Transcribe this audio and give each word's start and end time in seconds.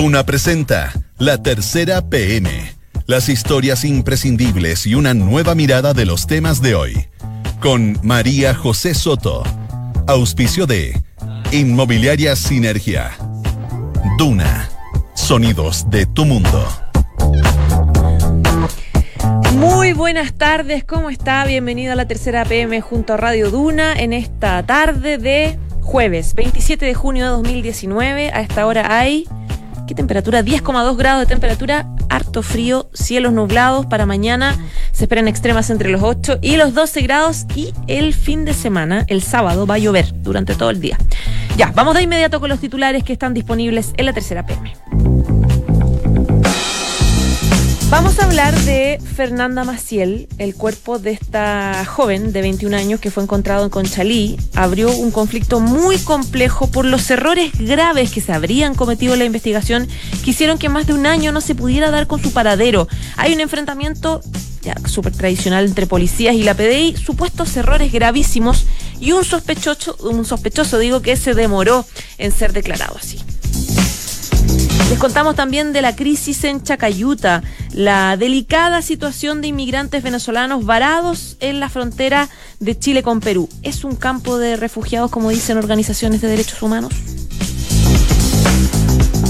Duna 0.00 0.24
presenta 0.24 0.94
La 1.18 1.42
Tercera 1.42 2.00
PM. 2.00 2.48
Las 3.04 3.28
historias 3.28 3.84
imprescindibles 3.84 4.86
y 4.86 4.94
una 4.94 5.12
nueva 5.12 5.54
mirada 5.54 5.92
de 5.92 6.06
los 6.06 6.26
temas 6.26 6.62
de 6.62 6.74
hoy. 6.74 7.08
Con 7.60 7.98
María 8.02 8.54
José 8.54 8.94
Soto. 8.94 9.42
Auspicio 10.06 10.66
de 10.66 10.98
Inmobiliaria 11.52 12.34
Sinergia. 12.34 13.10
Duna. 14.16 14.70
Sonidos 15.12 15.84
de 15.90 16.06
tu 16.06 16.24
mundo. 16.24 16.66
Muy 19.56 19.92
buenas 19.92 20.32
tardes, 20.32 20.82
¿cómo 20.82 21.10
está? 21.10 21.44
Bienvenido 21.44 21.92
a 21.92 21.96
la 21.96 22.08
tercera 22.08 22.46
PM 22.46 22.80
junto 22.80 23.12
a 23.12 23.16
Radio 23.18 23.50
Duna 23.50 23.92
en 23.92 24.14
esta 24.14 24.64
tarde 24.64 25.18
de 25.18 25.58
jueves 25.82 26.34
27 26.34 26.86
de 26.86 26.94
junio 26.94 27.24
de 27.24 27.30
2019. 27.32 28.30
A 28.32 28.40
esta 28.40 28.66
hora 28.66 28.98
hay, 28.98 29.26
¿qué 29.90 29.96
temperatura? 29.96 30.44
10,2 30.44 30.96
grados 30.96 31.22
de 31.22 31.26
temperatura, 31.26 31.88
harto 32.08 32.44
frío, 32.44 32.88
cielos 32.94 33.32
nublados. 33.32 33.86
Para 33.86 34.06
mañana 34.06 34.56
se 34.92 35.02
esperan 35.02 35.26
extremas 35.26 35.68
entre 35.68 35.90
los 35.90 36.00
8 36.00 36.38
y 36.42 36.56
los 36.56 36.74
12 36.74 37.02
grados 37.02 37.46
y 37.56 37.74
el 37.88 38.14
fin 38.14 38.44
de 38.44 38.54
semana, 38.54 39.04
el 39.08 39.20
sábado, 39.20 39.66
va 39.66 39.74
a 39.74 39.78
llover 39.78 40.12
durante 40.22 40.54
todo 40.54 40.70
el 40.70 40.80
día. 40.80 40.96
Ya, 41.56 41.72
vamos 41.74 41.96
de 41.96 42.02
inmediato 42.02 42.38
con 42.38 42.50
los 42.50 42.60
titulares 42.60 43.02
que 43.02 43.12
están 43.12 43.34
disponibles 43.34 43.92
en 43.96 44.06
la 44.06 44.12
tercera 44.12 44.46
PM. 44.46 44.76
Vamos 47.90 48.20
a 48.20 48.24
hablar 48.24 48.56
de 48.60 49.00
Fernanda 49.16 49.64
Maciel. 49.64 50.28
El 50.38 50.54
cuerpo 50.54 51.00
de 51.00 51.10
esta 51.10 51.84
joven 51.84 52.32
de 52.32 52.40
21 52.40 52.76
años 52.76 53.00
que 53.00 53.10
fue 53.10 53.24
encontrado 53.24 53.64
en 53.64 53.70
Conchalí 53.70 54.38
abrió 54.54 54.92
un 54.92 55.10
conflicto 55.10 55.58
muy 55.58 55.98
complejo 55.98 56.70
por 56.70 56.84
los 56.84 57.10
errores 57.10 57.50
graves 57.58 58.12
que 58.12 58.20
se 58.20 58.32
habrían 58.32 58.76
cometido 58.76 59.14
en 59.14 59.18
la 59.18 59.24
investigación 59.24 59.88
que 60.24 60.30
hicieron 60.30 60.56
que 60.56 60.68
más 60.68 60.86
de 60.86 60.92
un 60.92 61.04
año 61.04 61.32
no 61.32 61.40
se 61.40 61.56
pudiera 61.56 61.90
dar 61.90 62.06
con 62.06 62.22
su 62.22 62.32
paradero. 62.32 62.86
Hay 63.16 63.34
un 63.34 63.40
enfrentamiento 63.40 64.20
ya 64.62 64.76
súper 64.86 65.12
tradicional 65.12 65.64
entre 65.64 65.88
policías 65.88 66.36
y 66.36 66.44
la 66.44 66.54
PDI, 66.54 66.96
supuestos 66.96 67.56
errores 67.56 67.90
gravísimos 67.90 68.66
y 69.00 69.12
un 69.12 69.24
sospechoso, 69.24 69.96
un 69.98 70.24
sospechoso 70.24 70.78
digo 70.78 71.02
que 71.02 71.16
se 71.16 71.34
demoró 71.34 71.84
en 72.18 72.30
ser 72.30 72.52
declarado 72.52 72.96
así. 72.96 73.18
Les 74.90 74.98
contamos 74.98 75.36
también 75.36 75.72
de 75.72 75.82
la 75.82 75.94
crisis 75.94 76.42
en 76.42 76.64
Chacayuta, 76.64 77.44
la 77.72 78.16
delicada 78.16 78.82
situación 78.82 79.40
de 79.40 79.48
inmigrantes 79.48 80.02
venezolanos 80.02 80.64
varados 80.64 81.36
en 81.40 81.60
la 81.60 81.68
frontera 81.68 82.28
de 82.58 82.78
Chile 82.78 83.02
con 83.02 83.20
Perú. 83.20 83.48
¿Es 83.62 83.84
un 83.84 83.96
campo 83.96 84.38
de 84.38 84.56
refugiados, 84.56 85.10
como 85.10 85.30
dicen 85.30 85.56
organizaciones 85.56 86.20
de 86.20 86.28
derechos 86.28 86.62
humanos? 86.62 86.92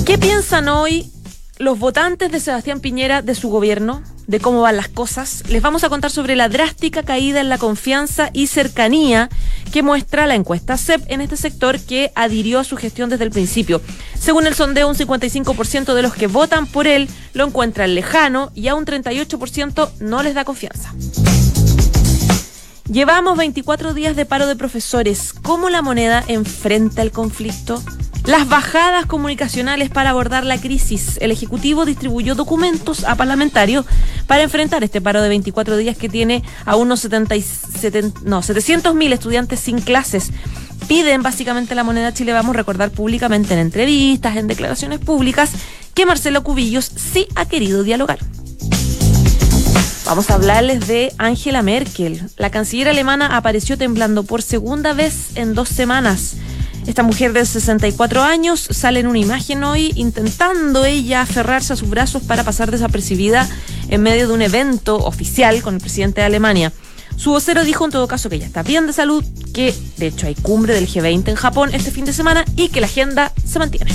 ¿Qué 0.07 0.19
piensan 0.19 0.69
hoy 0.69 1.11
los 1.59 1.79
votantes 1.79 2.33
de 2.33 2.41
Sebastián 2.41 2.81
Piñera 2.81 3.23
de 3.23 3.35
su 3.35 3.51
gobierno? 3.51 4.03
De 4.31 4.39
cómo 4.39 4.61
van 4.61 4.77
las 4.77 4.89
cosas, 4.89 5.43
les 5.49 5.61
vamos 5.61 5.83
a 5.83 5.89
contar 5.89 6.13
sobre 6.13 6.37
la 6.37 6.49
drástica 6.49 7.03
caída 7.03 7.41
en 7.41 7.49
la 7.49 7.59
confianza 7.59 8.31
y 8.33 8.47
cercanía 8.47 9.29
que 9.73 9.83
muestra 9.83 10.29
la 10.29 10.37
encuesta 10.37 10.79
CEP 10.79 11.03
en 11.09 11.21
este 11.21 11.37
sector 11.37 11.81
que 11.81 12.13
adhirió 12.15 12.61
a 12.61 12.65
su 12.65 12.77
gestión 12.77 13.11
desde 13.11 13.25
el 13.25 13.33
principio. 13.33 13.83
Según 14.17 14.47
el 14.47 14.55
sondeo, 14.55 14.89
un 14.89 14.95
55% 14.95 15.95
de 15.95 16.03
los 16.03 16.15
que 16.15 16.29
votan 16.29 16.69
por 16.69 16.87
él 16.87 17.09
lo 17.35 17.45
encuentran 17.45 17.97
lejano 17.97 18.53
y 18.55 18.69
a 18.69 18.77
un 18.77 18.87
38% 18.87 19.91
no 19.99 20.23
les 20.23 20.35
da 20.35 20.45
confianza. 20.45 20.95
Llevamos 22.89 23.37
24 23.37 23.95
días 23.95 24.15
de 24.15 24.27
paro 24.27 24.47
de 24.47 24.55
profesores. 24.55 25.33
¿Cómo 25.33 25.71
la 25.71 25.83
moneda 25.83 26.23
enfrenta 26.29 27.03
el 27.03 27.11
conflicto? 27.11 27.83
Las 28.31 28.49
bajadas 28.49 29.07
comunicacionales 29.07 29.91
para 29.91 30.11
abordar 30.11 30.47
la 30.47 30.57
crisis. 30.57 31.19
El 31.21 31.33
Ejecutivo 31.33 31.85
distribuyó 31.85 32.37
documentos 32.37 33.03
a 33.03 33.17
parlamentarios 33.17 33.87
para 34.29 34.45
enfrentar 34.45 34.85
este 34.85 35.01
paro 35.01 35.21
de 35.21 35.29
24 35.29 35.77
días 35.77 35.97
que 35.97 36.09
tiene 36.09 36.45
a 36.65 36.77
unos 36.77 37.01
70, 37.01 37.35
no, 38.23 38.41
700 38.41 38.95
mil 38.95 39.13
estudiantes 39.13 39.59
sin 39.59 39.81
clases. 39.81 40.31
Piden 40.87 41.25
básicamente 41.25 41.75
la 41.75 41.83
moneda 41.83 42.15
Chile, 42.15 42.33
vamos 42.33 42.55
a 42.55 42.59
recordar 42.59 42.93
públicamente 42.93 43.55
en 43.55 43.59
entrevistas, 43.59 44.37
en 44.37 44.47
declaraciones 44.47 45.01
públicas, 45.01 45.51
que 45.93 46.07
Marcelo 46.07 46.45
Cubillos 46.45 46.85
sí 46.85 47.27
ha 47.35 47.47
querido 47.47 47.83
dialogar. 47.83 48.21
Vamos 50.07 50.31
a 50.31 50.35
hablarles 50.35 50.87
de 50.87 51.13
Angela 51.19 51.63
Merkel. 51.63 52.23
La 52.37 52.51
canciller 52.53 52.91
alemana 52.91 53.37
apareció 53.37 53.77
temblando 53.77 54.23
por 54.23 54.41
segunda 54.41 54.93
vez 54.93 55.31
en 55.35 55.55
dos 55.55 55.69
semanas. 55.69 56.37
Esta 56.87 57.03
mujer 57.03 57.33
de 57.33 57.45
64 57.45 58.23
años 58.23 58.61
sale 58.71 59.01
en 59.01 59.07
una 59.07 59.19
imagen 59.19 59.63
hoy 59.65 59.93
intentando 59.97 60.85
ella 60.85 61.23
aferrarse 61.23 61.73
a 61.73 61.77
sus 61.77 61.89
brazos 61.89 62.23
para 62.23 62.43
pasar 62.43 62.71
desapercibida 62.71 63.49
en 63.89 64.03
medio 64.03 64.29
de 64.29 64.35
un 64.35 64.43
evento 64.43 64.97
oficial 64.97 65.63
con 65.63 65.75
el 65.75 65.81
presidente 65.81 66.21
de 66.21 66.27
Alemania. 66.27 66.73
Su 67.17 67.33
vocero 67.33 67.65
dijo 67.65 67.85
en 67.85 67.91
todo 67.91 68.09
caso 68.09 68.31
que 68.31 68.37
ella 68.37 68.47
está 68.47 68.63
bien 68.63 68.87
de 68.87 68.93
salud, 68.93 69.25
que 69.53 69.75
de 69.99 70.07
hecho 70.07 70.27
hay 70.27 70.35
cumbre 70.35 70.75
del 70.75 70.89
G20 70.89 71.29
en 71.29 71.35
Japón 71.35 71.71
este 71.75 71.91
fin 71.91 72.07
de 72.07 72.13
semana 72.13 72.45
y 72.57 72.69
que 72.69 72.81
la 72.81 72.87
agenda 72.87 73.33
se 73.45 73.59
mantiene. 73.59 73.93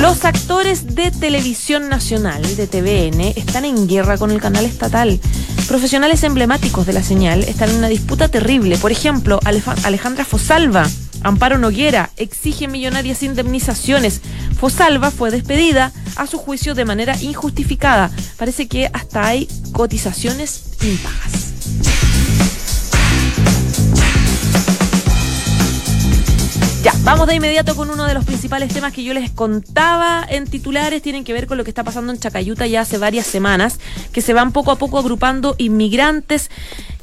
Los 0.00 0.24
actores 0.24 0.96
de 0.96 1.12
televisión 1.12 1.88
nacional, 1.88 2.42
de 2.56 2.66
TVN, 2.66 3.20
están 3.36 3.64
en 3.64 3.86
guerra 3.86 4.18
con 4.18 4.32
el 4.32 4.40
canal 4.40 4.64
estatal. 4.64 5.20
Profesionales 5.68 6.24
emblemáticos 6.24 6.84
de 6.86 6.92
la 6.92 7.02
señal 7.02 7.44
están 7.44 7.70
en 7.70 7.76
una 7.76 7.88
disputa 7.88 8.28
terrible. 8.28 8.76
Por 8.76 8.90
ejemplo, 8.90 9.38
Alejandra 9.44 10.24
Fosalva 10.24 10.90
Amparo 11.24 11.56
Noguera 11.58 12.10
exige 12.18 12.68
millonarias 12.68 13.22
indemnizaciones. 13.22 14.20
Fosalva 14.58 15.10
fue 15.10 15.30
despedida 15.30 15.90
a 16.16 16.26
su 16.26 16.38
juicio 16.38 16.74
de 16.74 16.84
manera 16.84 17.16
injustificada. 17.20 18.10
Parece 18.36 18.68
que 18.68 18.90
hasta 18.92 19.26
hay 19.26 19.48
cotizaciones 19.72 20.64
impagas. 20.82 21.54
Ya, 26.82 26.92
vamos 27.02 27.26
de 27.26 27.36
inmediato 27.36 27.74
con 27.74 27.88
uno 27.88 28.04
de 28.04 28.12
los 28.12 28.26
principales 28.26 28.70
temas 28.70 28.92
que 28.92 29.02
yo 29.02 29.14
les 29.14 29.30
contaba 29.30 30.26
en 30.28 30.46
titulares. 30.46 31.00
Tienen 31.00 31.24
que 31.24 31.32
ver 31.32 31.46
con 31.46 31.56
lo 31.56 31.64
que 31.64 31.70
está 31.70 31.82
pasando 31.82 32.12
en 32.12 32.20
Chacayuta 32.20 32.66
ya 32.66 32.82
hace 32.82 32.98
varias 32.98 33.26
semanas, 33.26 33.80
que 34.12 34.20
se 34.20 34.34
van 34.34 34.52
poco 34.52 34.70
a 34.70 34.76
poco 34.76 34.98
agrupando 34.98 35.54
inmigrantes 35.56 36.50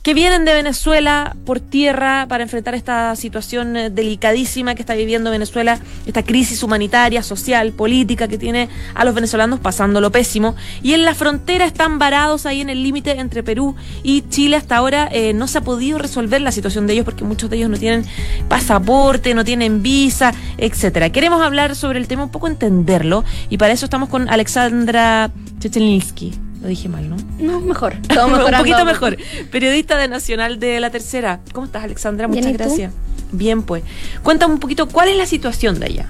que 0.03 0.15
vienen 0.15 0.45
de 0.45 0.53
Venezuela 0.53 1.35
por 1.45 1.59
tierra 1.59 2.25
para 2.27 2.43
enfrentar 2.43 2.73
esta 2.73 3.15
situación 3.15 3.77
eh, 3.77 3.89
delicadísima 3.89 4.73
que 4.73 4.81
está 4.81 4.95
viviendo 4.95 5.29
Venezuela, 5.29 5.79
esta 6.07 6.23
crisis 6.23 6.63
humanitaria, 6.63 7.21
social, 7.21 7.71
política 7.71 8.27
que 8.27 8.37
tiene 8.39 8.67
a 8.95 9.05
los 9.05 9.13
venezolanos 9.13 9.59
pasando 9.59 10.01
lo 10.01 10.11
pésimo. 10.11 10.55
Y 10.81 10.93
en 10.93 11.05
la 11.05 11.13
frontera 11.13 11.65
están 11.65 11.99
varados 11.99 12.45
ahí 12.45 12.61
en 12.61 12.69
el 12.69 12.81
límite 12.81 13.19
entre 13.19 13.43
Perú 13.43 13.75
y 14.01 14.23
Chile. 14.29 14.55
Hasta 14.55 14.77
ahora 14.77 15.07
eh, 15.11 15.33
no 15.33 15.47
se 15.47 15.59
ha 15.59 15.61
podido 15.61 15.99
resolver 15.99 16.41
la 16.41 16.51
situación 16.51 16.87
de 16.87 16.93
ellos 16.93 17.05
porque 17.05 17.23
muchos 17.23 17.49
de 17.49 17.57
ellos 17.57 17.69
no 17.69 17.77
tienen 17.77 18.05
pasaporte, 18.47 19.35
no 19.35 19.45
tienen 19.45 19.83
visa, 19.83 20.33
etcétera. 20.57 21.11
Queremos 21.11 21.41
hablar 21.41 21.75
sobre 21.75 21.99
el 21.99 22.07
tema, 22.07 22.23
un 22.23 22.31
poco 22.31 22.47
entenderlo, 22.47 23.23
y 23.49 23.57
para 23.57 23.73
eso 23.73 23.85
estamos 23.85 24.09
con 24.09 24.29
Alexandra 24.29 25.31
Chechelninsky. 25.59 26.50
Lo 26.61 26.67
dije 26.67 26.89
mal, 26.89 27.09
¿no? 27.09 27.17
No, 27.39 27.59
mejor. 27.61 27.95
un 28.25 28.57
poquito 28.57 28.85
mejor. 28.85 29.17
Periodista 29.51 29.97
de 29.97 30.07
Nacional 30.07 30.59
de 30.59 30.79
La 30.79 30.91
Tercera. 30.91 31.39
¿Cómo 31.53 31.65
estás, 31.65 31.83
Alexandra? 31.83 32.27
Muchas 32.27 32.53
gracias. 32.53 32.93
Bien, 33.31 33.63
pues. 33.63 33.83
Cuéntame 34.23 34.53
un 34.53 34.59
poquito, 34.59 34.87
¿cuál 34.87 35.09
es 35.09 35.17
la 35.17 35.25
situación 35.25 35.79
de 35.79 35.85
allá? 35.87 36.09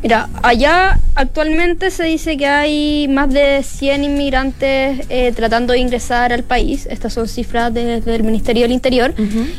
Mira, 0.00 0.28
allá 0.44 1.00
actualmente 1.16 1.90
se 1.90 2.04
dice 2.04 2.36
que 2.36 2.46
hay 2.46 3.08
más 3.08 3.32
de 3.32 3.64
100 3.64 4.04
inmigrantes 4.04 5.04
eh, 5.08 5.32
tratando 5.34 5.72
de 5.72 5.80
ingresar 5.80 6.32
al 6.32 6.44
país. 6.44 6.86
Estas 6.88 7.12
son 7.12 7.26
cifras 7.26 7.74
desde 7.74 8.14
el 8.14 8.22
Ministerio 8.22 8.62
del 8.62 8.72
Interior. 8.72 9.12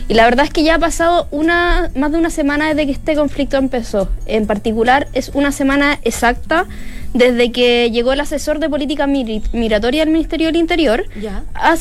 Y 0.08 0.14
la 0.14 0.24
verdad 0.24 0.46
es 0.46 0.54
que 0.54 0.64
ya 0.64 0.76
ha 0.76 0.80
pasado 0.80 1.28
una, 1.32 1.92
más 1.96 2.14
de 2.14 2.18
una 2.18 2.30
semana 2.30 2.70
desde 2.70 2.86
que 2.86 2.94
este 2.94 3.16
conflicto 3.16 3.58
empezó. 3.58 4.10
En 4.26 4.48
particular, 4.48 5.10
es 5.12 5.30
una 5.34 5.52
semana 5.52 6.00
exacta 6.04 6.66
desde 7.14 7.52
que 7.52 7.92
llegó 7.92 8.14
el 8.14 8.22
asesor 8.22 8.60
de 8.60 8.70
política 8.70 9.08
migratoria 9.08 10.06
del 10.06 10.14
Ministerio 10.14 10.48
del 10.48 10.56
Interior 10.56 11.06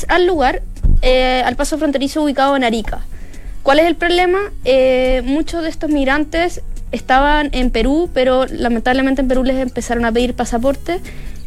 al 0.09 0.27
lugar, 0.27 0.62
eh, 1.03 1.43
al 1.44 1.55
paso 1.55 1.79
fronterizo 1.79 2.23
ubicado 2.25 2.56
en 2.56 2.65
Arica. 2.65 3.00
¿Cuál 3.62 3.81
es 3.81 3.87
el 3.87 3.97
problema? 3.97 4.38
Eh, 4.65 5.23
muchos 5.25 5.62
de 5.62 5.69
estos 5.69 5.91
migrantes 5.91 6.62
estaban 6.93 7.50
en 7.52 7.70
Perú, 7.70 8.11
pero 8.12 8.46
lamentablemente 8.46 9.23
en 9.23 9.29
Perú 9.29 9.44
les 9.44 9.56
empezaron 9.56 10.05
a 10.05 10.12
pedir 10.12 10.35
pasaporte 10.35 11.00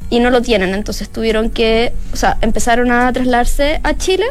y 0.09 0.19
no 0.19 0.29
lo 0.29 0.41
tienen, 0.41 0.73
entonces 0.73 1.09
tuvieron 1.09 1.49
que, 1.49 1.93
o 2.13 2.15
sea, 2.17 2.37
empezaron 2.41 2.91
a 2.91 3.11
trasladarse 3.13 3.79
a 3.83 3.95
Chile 3.95 4.25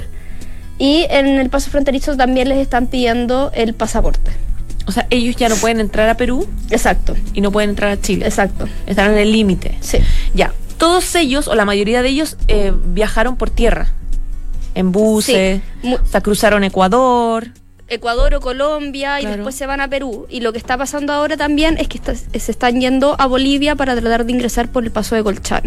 y 0.79 1.07
en 1.11 1.27
el 1.27 1.51
paso 1.51 1.71
fronterizo 1.71 2.17
también 2.17 2.49
les 2.49 2.59
están 2.59 2.87
pidiendo 2.87 3.51
el 3.55 3.75
pasaporte. 3.75 4.31
O 4.87 4.93
sea, 4.93 5.07
ellos 5.11 5.37
ya 5.37 5.49
no 5.49 5.57
pueden 5.57 5.79
entrar 5.79 6.09
a 6.09 6.17
Perú. 6.17 6.49
Exacto. 6.71 7.15
Y 7.35 7.43
no 7.43 7.53
pueden 7.53 7.71
entrar 7.71 7.93
a 7.93 8.01
Chile. 8.01 8.27
Exacto. 8.27 8.67
Están 8.87 9.13
en 9.13 9.19
el 9.19 9.31
límite. 9.31 9.77
Sí. 9.81 9.99
Ya. 10.35 10.53
Todos 10.79 11.15
ellos, 11.15 11.49
o 11.49 11.55
la 11.55 11.65
mayoría 11.65 12.03
de 12.03 12.09
ellos, 12.09 12.37
eh, 12.49 12.73
viajaron 12.87 13.37
por 13.37 13.51
tierra. 13.51 13.93
En 14.75 14.91
buses. 14.91 15.61
Sí. 15.83 15.95
O 15.95 16.07
sea, 16.07 16.23
cruzaron 16.23 16.65
Ecuador. 16.65 17.49
Ecuador 17.91 18.35
o 18.35 18.41
Colombia 18.41 19.21
y 19.21 19.27
después 19.27 19.55
se 19.55 19.67
van 19.67 19.81
a 19.81 19.89
Perú. 19.89 20.27
Y 20.31 20.41
lo 20.41 20.53
que 20.53 20.59
está 20.59 20.79
pasando 20.79 21.13
ahora 21.13 21.37
también 21.37 21.77
es 21.79 21.89
que 21.89 21.99
está- 21.99 22.15
se 22.15 22.51
están 22.51 22.81
yendo 22.81 23.17
a 23.19 23.27
Bolivia 23.27 23.75
para 23.77 23.95
tratar 23.95 24.25
de 24.25 24.33
ingresar 24.33 24.69
por 24.71 24.85
el 24.85 24.91
paso 24.91 25.15
de 25.17 25.23
Colchán. 25.23 25.65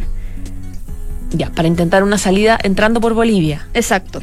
Ya, 1.31 1.49
para 1.51 1.67
intentar 1.67 2.03
una 2.03 2.17
salida 2.17 2.57
entrando 2.63 3.01
por 3.01 3.13
Bolivia. 3.13 3.67
Exacto. 3.73 4.21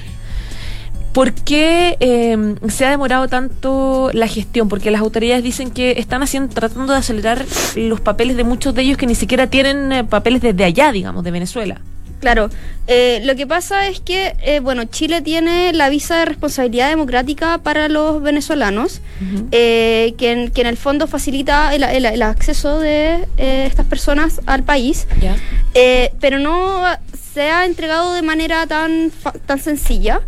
¿Por 1.12 1.32
qué 1.32 1.96
eh, 1.98 2.54
se 2.68 2.86
ha 2.86 2.90
demorado 2.90 3.26
tanto 3.26 4.10
la 4.12 4.28
gestión? 4.28 4.68
Porque 4.68 4.92
las 4.92 5.00
autoridades 5.00 5.42
dicen 5.42 5.72
que 5.72 5.92
están 5.98 6.22
haciendo, 6.22 6.54
tratando 6.54 6.92
de 6.92 7.00
acelerar 7.00 7.44
los 7.74 8.00
papeles 8.00 8.36
de 8.36 8.44
muchos 8.44 8.74
de 8.76 8.82
ellos 8.82 8.96
que 8.96 9.08
ni 9.08 9.16
siquiera 9.16 9.48
tienen 9.48 9.90
eh, 9.90 10.04
papeles 10.04 10.40
desde 10.40 10.62
allá, 10.62 10.92
digamos, 10.92 11.24
de 11.24 11.32
Venezuela. 11.32 11.80
Claro, 12.20 12.50
eh, 12.86 13.20
lo 13.24 13.34
que 13.34 13.46
pasa 13.46 13.88
es 13.88 14.00
que, 14.00 14.34
eh, 14.42 14.60
bueno, 14.60 14.84
Chile 14.84 15.22
tiene 15.22 15.72
la 15.72 15.88
visa 15.88 16.18
de 16.18 16.26
responsabilidad 16.26 16.90
democrática 16.90 17.58
para 17.58 17.88
los 17.88 18.22
venezolanos, 18.22 19.00
eh, 19.52 20.14
que, 20.18 20.32
en, 20.32 20.50
que 20.50 20.60
en 20.60 20.66
el 20.66 20.76
fondo 20.76 21.06
facilita 21.06 21.74
el, 21.74 21.82
el- 21.82 22.04
el 22.04 22.22
acceso 22.22 22.78
de 22.78 23.26
eh, 23.38 23.64
estas 23.66 23.86
personas 23.86 24.40
al 24.46 24.62
país, 24.64 25.06
eh, 25.74 26.12
pero 26.20 26.38
no 26.38 26.82
se 27.32 27.42
ha 27.50 27.64
entregado 27.64 28.12
de 28.12 28.22
manera 28.22 28.66
tan, 28.66 29.10
tan 29.46 29.58
sencilla. 29.58 30.20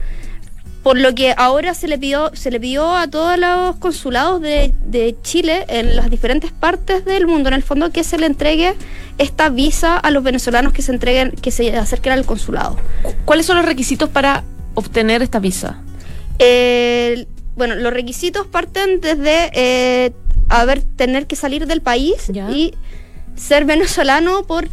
Por 0.83 0.99
lo 0.99 1.15
que 1.15 1.33
ahora 1.37 1.75
se 1.75 1.87
le 1.87 1.97
pidió, 1.97 2.31
se 2.35 2.51
le 2.51 2.59
pidió 2.59 2.97
a 2.97 3.07
todos 3.07 3.39
los 3.39 3.77
consulados 3.77 4.41
de, 4.43 4.75
de 4.85 5.15
Chile 5.23 5.65
en 5.69 5.95
las 5.95 6.11
diferentes 6.11 6.51
partes 6.51 7.05
del 7.05 7.27
mundo, 7.29 7.49
en 7.49 7.55
el 7.55 7.63
fondo, 7.63 7.91
que 7.93 8.03
se 8.03 8.19
le 8.19 8.27
entregue 8.27 8.75
esta 9.19 9.49
visa 9.49 9.97
a 9.97 10.11
los 10.11 10.25
venezolanos 10.25 10.73
que 10.73 10.83
se 10.83 10.91
entreguen, 10.93 11.31
que 11.33 11.53
se 11.53 11.77
acerquen 11.77 12.13
al 12.15 12.25
consulado. 12.27 12.77
Cu- 13.03 13.13
¿Cuáles 13.25 13.47
son 13.47 13.57
los 13.59 13.65
requisitos 13.65 14.09
para 14.09 14.43
obtener 14.75 15.23
esta 15.23 15.39
visa? 15.39 15.81
Eh, 16.41 17.27
bueno, 17.55 17.77
los 17.77 17.93
requisitos 17.93 18.47
parten 18.49 19.01
desde 19.01 19.51
eh, 19.55 20.13
haber 20.49 20.83
tener 20.83 21.27
que 21.29 21.37
salir 21.37 21.67
del 21.67 21.81
país 21.81 22.27
Ya. 22.29 22.51
y 22.51 22.75
ser 23.37 23.65
venezolano 23.67 24.43
por 24.45 24.69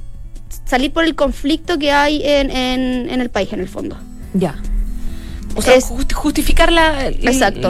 salir 0.66 0.92
por 0.92 1.04
el 1.04 1.14
conflicto 1.16 1.78
que 1.78 1.92
hay 1.92 2.22
en, 2.26 2.50
en- 2.50 3.10
en 3.12 3.22
el 3.22 3.30
país, 3.30 3.54
en 3.54 3.60
el 3.60 3.68
fondo. 3.68 3.96
Ya. 4.34 4.56
O 5.56 5.62
sea, 5.62 5.76
Es- 5.76 5.92
justificar 6.14 6.72
la, 6.72 7.12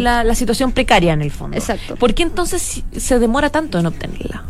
la, 0.02 0.24
la 0.24 0.36
situación 0.36 0.72
precaria 0.72 1.14
en 1.14 1.22
el 1.22 1.32
fondo. 1.32 1.58
Exacto. 1.58 1.96
¿Por 1.96 2.14
qué 2.14 2.24
entonces 2.24 2.84
se 2.96 3.20
demora 3.20 3.50
tanto 3.50 3.80
en 3.80 3.86
obtenerla? 3.86 4.44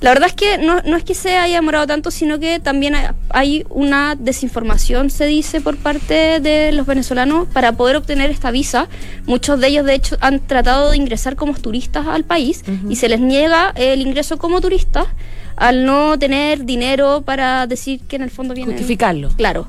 La 0.00 0.10
verdad 0.10 0.28
es 0.28 0.34
que 0.34 0.58
no, 0.58 0.80
no 0.82 0.96
es 0.96 1.04
que 1.04 1.14
se 1.14 1.36
haya 1.36 1.54
demorado 1.56 1.86
tanto, 1.86 2.10
sino 2.10 2.40
que 2.40 2.58
también 2.58 2.94
hay- 3.30 3.64
una 3.70 4.16
desinformación, 4.18 5.10
se 5.10 5.26
dice, 5.26 5.60
por 5.60 5.76
parte 5.76 6.40
de 6.40 6.72
los 6.72 6.86
venezolanos 6.86 7.46
para 7.52 7.70
poder 7.72 7.94
obtener 7.96 8.28
esta 8.30 8.50
visa. 8.50 8.88
Muchos 9.26 9.60
de 9.60 9.68
ellos, 9.68 9.86
de 9.86 9.94
hecho, 9.94 10.16
han 10.20 10.40
tratado 10.40 10.90
de 10.90 10.96
ingresar 10.96 11.36
como 11.36 11.54
turistas 11.54 12.08
al 12.08 12.24
país 12.24 12.64
y 12.88 12.96
se 12.96 13.08
les 13.08 13.20
niega 13.20 13.72
el 13.76 14.00
ingreso 14.00 14.38
como 14.38 14.60
turistas 14.60 15.06
al 15.54 15.84
no 15.84 16.18
tener 16.18 16.64
dinero 16.64 17.22
para 17.24 17.66
decir 17.68 18.00
que 18.08 18.16
en 18.16 18.22
el 18.22 18.30
fondo 18.30 18.54
vienen... 18.54 18.74
Justificarlo. 18.74 19.28
Claro. 19.36 19.68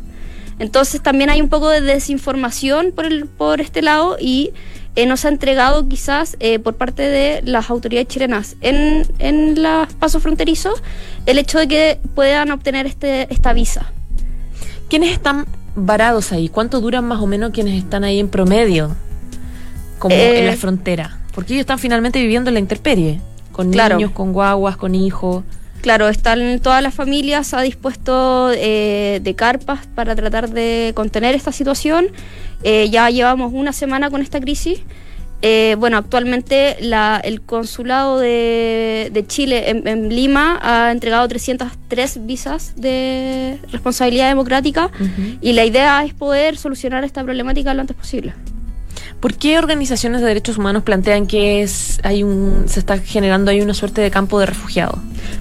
Entonces 0.64 1.02
también 1.02 1.30
hay 1.30 1.42
un 1.42 1.50
poco 1.50 1.68
de 1.70 1.82
desinformación 1.82 2.94
por, 2.96 3.06
el, 3.06 3.26
por 3.26 3.60
este 3.60 3.82
lado 3.82 4.16
y 4.18 4.52
eh, 4.96 5.06
nos 5.06 5.26
ha 5.26 5.30
entregado 5.30 5.90
quizás 5.90 6.38
eh, 6.40 6.58
por 6.58 6.76
parte 6.76 7.02
de 7.04 7.42
las 7.44 7.70
autoridades 7.70 8.08
chilenas 8.08 8.56
en, 8.62 9.06
en 9.20 9.62
los 9.62 9.94
pasos 9.96 10.24
fronterizos 10.24 10.82
el 11.26 11.38
hecho 11.38 11.60
de 11.60 11.68
que 11.68 12.00
puedan 12.16 12.50
obtener 12.52 12.86
este, 12.86 13.28
esta 13.34 13.52
visa. 13.52 13.92
¿Quiénes 14.90 15.12
están 15.12 15.46
varados 15.76 16.32
ahí? 16.32 16.48
¿Cuánto 16.48 16.80
duran 16.80 17.04
más 17.06 17.20
o 17.20 17.28
menos 17.28 17.52
quienes 17.52 17.78
están 17.84 18.06
ahí 18.06 18.20
en 18.20 18.30
promedio? 18.30 18.96
Como 20.00 20.16
Eh, 20.16 20.40
en 20.40 20.48
la 20.48 20.56
frontera. 20.56 21.20
Porque 21.36 21.54
ellos 21.54 21.62
están 21.62 21.80
finalmente 21.80 22.22
viviendo 22.22 22.50
en 22.50 22.54
la 22.54 22.60
intemperie. 22.62 23.20
Con 23.52 23.72
Claro. 23.72 23.98
niños, 23.98 24.12
con 24.12 24.32
guaguas, 24.32 24.78
con 24.78 24.96
hijos. 24.96 25.44
Claro, 25.84 26.08
están 26.08 26.60
todas 26.62 26.82
las 26.82 26.94
familias, 26.94 27.54
ha 27.54 27.62
dispuesto 27.62 28.52
eh, 28.56 29.20
de 29.22 29.36
carpas 29.36 29.86
para 29.94 30.16
tratar 30.16 30.50
de 30.50 30.94
contener 30.96 31.36
esta 31.36 31.52
situación. 31.52 32.08
Eh, 32.64 32.90
ya 32.90 33.10
llevamos 33.10 33.52
una 33.54 33.74
semana 33.74 34.10
con 34.10 34.22
esta 34.22 34.40
crisis. 34.40 34.80
Eh, 35.42 35.76
bueno, 35.78 35.98
actualmente 35.98 36.78
la- 36.80 37.20
el 37.22 37.42
consulado 37.42 38.18
de, 38.18 39.10
de 39.12 39.28
Chile 39.28 39.70
en, 39.72 39.86
en 39.90 40.08
Lima 40.08 40.58
ha 40.64 40.90
entregado 40.90 41.28
303 41.28 42.26
visas 42.26 42.74
de 42.78 43.60
responsabilidad 43.70 44.30
democrática 44.30 44.90
y 45.42 45.52
la 45.52 45.66
idea 45.66 46.02
es 46.06 46.14
poder 46.14 46.56
solucionar 46.56 47.04
esta 47.04 47.26
problemática 47.26 47.74
lo 47.74 47.82
antes 47.82 47.98
posible. 47.98 48.34
¿Por 49.24 49.36
qué 49.36 49.58
organizaciones 49.58 50.20
de 50.20 50.28
derechos 50.28 50.58
humanos 50.58 50.84
plantean 50.84 51.28
que 51.28 51.62
es, 51.62 52.02
hay 52.04 52.24
un, 52.24 52.66
se 52.68 52.82
está 52.82 52.98
generando 52.98 53.52
ahí 53.52 53.62
una 53.62 53.74
suerte 53.74 54.02
de 54.02 54.12
campo 54.12 54.38
de 54.38 54.48
refugiados? 54.48 55.00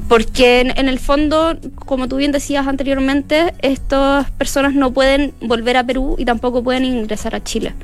Porque 0.09 0.61
en, 0.61 0.79
en 0.79 0.89
el 0.89 1.01
fondo, 1.01 1.59
como 1.85 2.07
tú 2.07 2.15
bien 2.15 2.31
decías 2.31 2.69
anteriormente, 2.69 3.55
estas 3.61 4.31
personas 4.31 4.75
no 4.75 4.93
pueden 4.93 5.35
volver 5.41 5.77
a 5.77 5.85
Perú 5.85 6.15
y 6.17 6.25
tampoco 6.25 6.63
pueden 6.63 6.85
ingresar 6.85 7.35
a 7.35 7.43
Chile. 7.43 7.75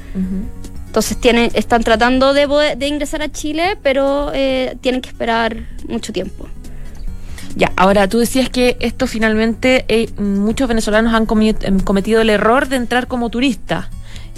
Entonces 0.86 1.16
tienen, 1.20 1.50
están 1.54 1.82
tratando 1.82 2.32
de, 2.32 2.76
ingresar 2.86 3.22
a 3.22 3.32
Chile, 3.32 3.76
pero 3.82 4.30
eh, 4.32 4.76
tienen 4.80 5.00
que 5.00 5.08
esperar 5.08 5.56
mucho 5.88 6.12
tiempo. 6.12 6.46
Ya, 7.56 7.72
ahora 7.74 8.08
tú 8.08 8.20
decías 8.20 8.50
que 8.50 8.76
esto 8.78 9.08
finalmente 9.08 9.84
eh, 9.88 10.08
muchos 10.16 10.68
venezolanos 10.68 11.12
han 11.12 11.26
cometido 11.26 12.20
el 12.20 12.30
error 12.30 12.68
de 12.68 12.76
entrar 12.76 13.08
como 13.08 13.30
turistas, 13.30 13.88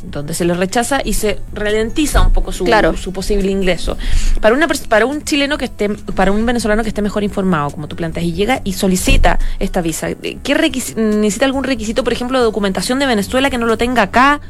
donde 0.05 0.35
se 0.35 0.45
les 0.45 0.57
rechaza 0.57 1.01
y 1.05 1.15
se 1.15 1.39
ralentiza 1.53 2.21
un 2.21 2.33
poco 2.33 2.53
su, 2.53 2.65
Claro. 2.65 2.97
su 2.97 3.13
posible 3.13 3.51
ingreso. 3.51 3.97
Para 4.41 4.55
una 4.55 4.69
para 4.89 5.07
un 5.07 5.23
chileno 5.23 5.59
que 5.59 5.67
esté, 5.67 5.89
para 5.89 6.33
un 6.33 6.45
venezolano 6.47 6.83
que 6.83 6.89
esté 6.89 7.03
mejor 7.03 7.25
informado, 7.25 7.71
como 7.71 7.89
tú 7.89 7.97
planteas, 7.97 8.27
y 8.27 8.33
llega 8.33 8.61
y 8.65 8.73
solicita 8.75 9.39
esta 9.59 9.81
visa, 9.81 10.11
eh, 10.11 10.39
¿qué 10.43 10.55
necesita 10.55 11.45
algún 11.45 11.65
requisito, 11.65 12.05
por 12.05 12.13
ejemplo, 12.13 12.39
de 12.39 12.45
documentación 12.45 12.99
de 12.99 13.07
Venezuela 13.07 13.51
que 13.51 13.59
no 13.59 13.67
lo 13.67 13.77
tenga 13.77 14.03
acá, 14.03 14.41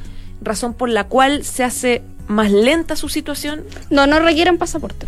razón 0.42 0.74
por 0.74 0.88
la 0.88 1.04
cual 1.04 1.44
se 1.44 1.64
hace 1.64 2.02
más 2.26 2.50
lenta 2.50 2.96
su 2.96 3.08
situación? 3.08 3.62
No, 3.90 4.06
no 4.06 4.20
requieren 4.20 4.58
pasaporte. 4.58 5.06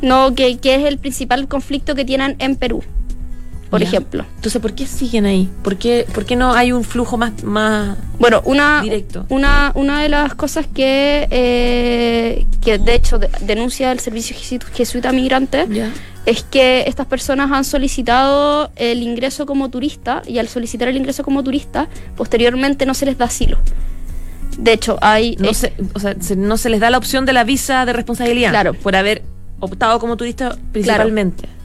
No, 0.00 0.34
que, 0.34 0.58
que 0.58 0.74
es 0.74 0.84
el 0.84 0.98
principal 0.98 1.46
conflicto 1.46 1.94
que 1.94 2.04
tienen 2.04 2.34
en 2.40 2.56
Perú, 2.56 2.82
por 3.72 3.82
ejemplo. 3.82 4.24
Entonces, 4.36 4.60
¿por 4.62 4.74
qué 4.74 4.86
siguen 4.86 5.26
ahí? 5.26 5.48
¿Por 5.64 5.76
qué, 5.76 6.06
por 6.14 6.24
qué 6.24 6.36
no 6.36 6.52
hay 6.54 6.70
un 6.72 6.84
flujo 6.84 7.16
más, 7.18 7.42
más 7.42 7.96
Bueno, 8.18 8.40
una, 8.44 8.82
Directo. 8.82 9.26
una, 9.30 9.72
una 9.74 10.00
de 10.02 10.08
las 10.08 10.34
cosas 10.34 10.66
que, 10.72 11.26
eh, 11.30 12.46
que 12.60 12.78
de 12.78 12.94
hecho 12.94 13.18
de- 13.18 13.30
denuncia 13.40 13.90
el 13.90 13.98
Servicio 13.98 14.36
Jesu- 14.36 14.64
Jesuita 14.72 15.10
Migrante 15.12 15.66
es 16.26 16.44
que 16.44 16.84
estas 16.86 17.06
personas 17.06 17.50
han 17.50 17.64
solicitado 17.64 18.70
el 18.76 19.02
ingreso 19.02 19.46
como 19.46 19.68
turista 19.70 20.22
y 20.26 20.38
al 20.38 20.48
solicitar 20.48 20.86
el 20.88 20.96
ingreso 20.96 21.24
como 21.24 21.42
turista, 21.42 21.88
posteriormente 22.16 22.86
no 22.86 22.94
se 22.94 23.06
les 23.06 23.18
da 23.18 23.24
asilo. 23.24 23.58
De 24.58 24.74
hecho, 24.74 24.98
hay... 25.00 25.34
no 25.40 25.48
eh, 25.48 25.54
se, 25.54 25.72
o 25.94 25.98
sea, 25.98 26.14
se- 26.20 26.36
no 26.36 26.58
se 26.58 26.68
les 26.68 26.78
da 26.80 26.90
la 26.90 26.98
opción 26.98 27.24
de 27.24 27.32
la 27.32 27.42
visa 27.44 27.86
de 27.86 27.92
responsabilidad 27.94 28.50
Claro. 28.50 28.74
por 28.74 28.94
haber 28.96 29.22
optado 29.60 29.98
como 29.98 30.16
turista 30.18 30.56
principalmente. 30.72 31.44
Claro, 31.44 31.61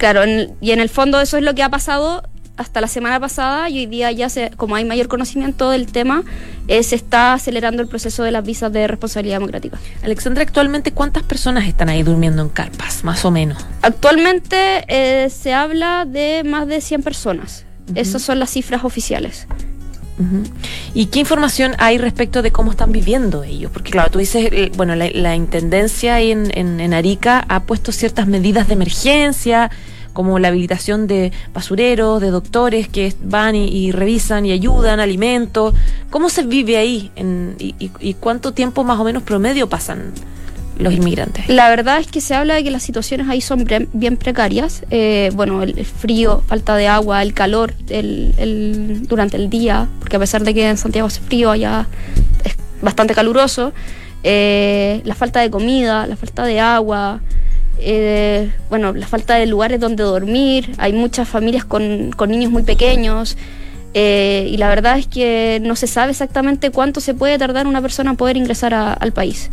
en- 0.00 0.52
y 0.60 0.70
en 0.72 0.80
el 0.80 0.88
fondo 0.88 1.20
eso 1.20 1.36
es 1.36 1.42
lo 1.42 1.54
que 1.54 1.62
ha 1.62 1.68
pasado 1.70 2.22
hasta 2.56 2.80
la 2.80 2.86
semana 2.88 3.20
pasada 3.20 3.68
y 3.68 3.80
hoy 3.80 3.86
día 3.86 4.10
ya, 4.12 4.30
se, 4.30 4.50
como 4.56 4.76
hay 4.76 4.84
mayor 4.86 5.08
conocimiento 5.08 5.68
del 5.68 5.86
tema, 5.92 6.22
eh, 6.68 6.82
se 6.82 6.96
está 6.96 7.34
acelerando 7.34 7.82
el 7.82 7.88
proceso 7.88 8.22
de 8.22 8.30
las 8.30 8.44
visas 8.46 8.72
de 8.72 8.86
responsabilidad 8.86 9.36
democrática. 9.36 9.78
Alexandra, 10.02 10.42
actualmente 10.42 10.90
cuántas 10.92 11.22
personas 11.22 11.66
están 11.68 11.90
ahí 11.90 12.02
durmiendo 12.02 12.40
en 12.40 12.48
carpas, 12.48 13.04
más 13.04 13.26
o 13.26 13.30
menos. 13.30 13.62
Actualmente 13.82 14.84
eh, 14.88 15.28
se 15.28 15.52
habla 15.52 16.06
de 16.06 16.44
más 16.44 16.66
de 16.66 16.80
100 16.80 17.02
personas. 17.02 17.66
Esas 17.94 18.22
son 18.22 18.38
las 18.38 18.50
cifras 18.50 18.84
oficiales. 18.84 19.46
¿Y 20.94 21.06
qué 21.06 21.18
información 21.20 21.74
hay 21.78 21.98
respecto 21.98 22.40
de 22.42 22.50
cómo 22.50 22.70
están 22.70 22.90
viviendo 22.92 23.44
ellos? 23.44 23.70
Porque 23.72 23.90
claro, 23.90 24.10
tú 24.10 24.18
dices, 24.18 24.48
eh, 24.50 24.72
bueno, 24.76 24.94
la, 24.94 25.36
intendencia 25.36 26.20
en, 26.20 26.50
en, 26.58 26.80
en 26.80 26.94
Arica 26.94 27.44
ha 27.48 27.64
puesto 27.64 27.92
ciertas 27.92 28.26
medidas 28.26 28.66
de 28.68 28.74
emergencia, 28.74 29.70
como 30.14 30.38
la 30.38 30.48
habilitación 30.48 31.06
de 31.06 31.32
basureros, 31.52 32.22
de 32.22 32.30
doctores 32.30 32.88
que 32.88 33.12
van 33.22 33.54
y, 33.54 33.92
revisan 33.92 34.46
y 34.46 34.52
ayudan, 34.52 34.98
alimentos. 35.00 35.74
¿Cómo 36.08 36.30
se 36.30 36.42
vive 36.44 36.78
ahí? 36.78 37.10
En- 37.16 37.54
y- 37.58 37.74
y 38.00 38.14
cuánto 38.14 38.52
tiempo 38.52 38.82
más 38.84 38.98
o 38.98 39.04
menos 39.04 39.22
promedio 39.22 39.68
pasan 39.68 40.12
los 40.78 40.92
inmigrantes? 40.92 41.48
La 41.48 41.68
verdad 41.68 41.98
es 41.98 42.06
que 42.06 42.20
se 42.20 42.34
habla 42.34 42.54
de 42.54 42.64
que 42.64 42.70
las 42.70 42.82
situaciones 42.82 43.28
ahí 43.28 43.40
son 43.40 43.66
bien 43.92 44.16
precarias. 44.16 44.82
Eh, 44.90 45.30
bueno, 45.34 45.62
el, 45.62 45.84
frío, 45.84 46.42
falta 46.46 46.76
de 46.76 46.88
agua, 46.88 47.22
el 47.22 47.34
calor 47.34 47.74
el, 47.88 49.06
durante 49.08 49.36
el 49.36 49.50
día, 49.50 49.88
porque 49.98 50.16
a 50.16 50.18
pesar 50.18 50.42
de 50.42 50.54
que 50.54 50.68
en 50.68 50.76
Santiago 50.76 51.08
hace 51.08 51.20
frío, 51.20 51.50
allá 51.50 51.86
es 52.44 52.56
bastante 52.82 53.14
caluroso. 53.14 53.72
Eh, 54.22 55.02
la 55.04 55.14
falta 55.14 55.40
de 55.40 55.50
comida, 55.50 56.06
la 56.06 56.16
falta 56.16 56.44
de 56.44 56.58
agua, 56.60 57.20
eh, 57.78 58.50
bueno, 58.70 58.92
la 58.92 59.06
falta 59.06 59.36
de 59.36 59.46
lugares 59.46 59.80
donde 59.80 60.02
dormir. 60.02 60.72
Hay 60.78 60.92
muchas 60.92 61.28
familias 61.28 61.64
con, 61.64 62.12
con 62.12 62.30
niños 62.30 62.50
muy 62.50 62.62
pequeños. 62.62 63.36
Eh, 63.98 64.48
y 64.50 64.58
la 64.58 64.68
verdad 64.68 64.98
es 64.98 65.06
que 65.06 65.58
no 65.62 65.74
se 65.74 65.86
sabe 65.86 66.10
exactamente 66.10 66.70
cuánto 66.70 67.00
se 67.00 67.14
puede 67.14 67.38
tardar 67.38 67.66
una 67.66 67.80
persona 67.80 68.10
en 68.10 68.16
poder 68.16 68.36
ingresar 68.36 68.74
al 68.74 69.12
país. 69.12 69.50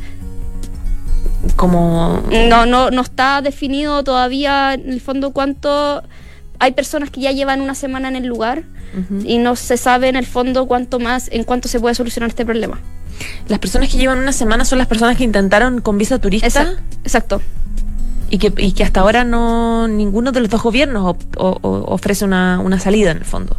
Como... 1.55 2.23
No, 2.49 2.65
no, 2.65 2.91
no 2.91 3.01
está 3.01 3.41
definido 3.41 4.03
todavía 4.03 4.73
en 4.73 4.91
el 4.91 5.01
fondo 5.01 5.31
cuánto... 5.31 6.03
Hay 6.59 6.71
personas 6.71 7.09
que 7.09 7.19
ya 7.19 7.31
llevan 7.31 7.61
una 7.61 7.75
semana 7.75 8.07
en 8.07 8.15
el 8.15 8.25
lugar 8.25 8.63
y 9.25 9.37
no 9.39 9.55
se 9.55 9.75
sabe 9.75 10.07
en 10.07 10.15
el 10.15 10.25
fondo 10.25 10.65
cuánto 10.65 10.99
más, 10.99 11.27
en 11.31 11.43
cuánto 11.43 11.67
se 11.67 11.79
puede 11.79 11.95
solucionar 11.95 12.29
este 12.29 12.45
problema. 12.45 12.79
Las 13.47 13.59
personas 13.59 13.89
que 13.89 13.97
llevan 13.97 14.19
una 14.19 14.31
semana 14.31 14.63
son 14.63 14.77
las 14.77 14.87
personas 14.87 15.17
que 15.17 15.23
intentaron 15.23 15.81
con 15.81 15.97
visa 15.97 16.19
turista. 16.19 16.77
Exacto. 17.03 17.41
Y 18.33 18.39
que, 18.39 18.51
y 18.57 18.71
que 18.71 18.83
hasta 18.83 19.01
ahora 19.01 19.23
no 19.23 19.87
ninguno 19.87 20.31
de 20.31 20.39
los 20.39 20.49
dos 20.49 20.63
gobiernos 20.63 21.17
ofrece 21.37 22.25
una, 22.25 22.59
una 22.59 22.79
salida 22.79 23.11
en 23.11 23.17
el 23.17 23.25
fondo. 23.25 23.55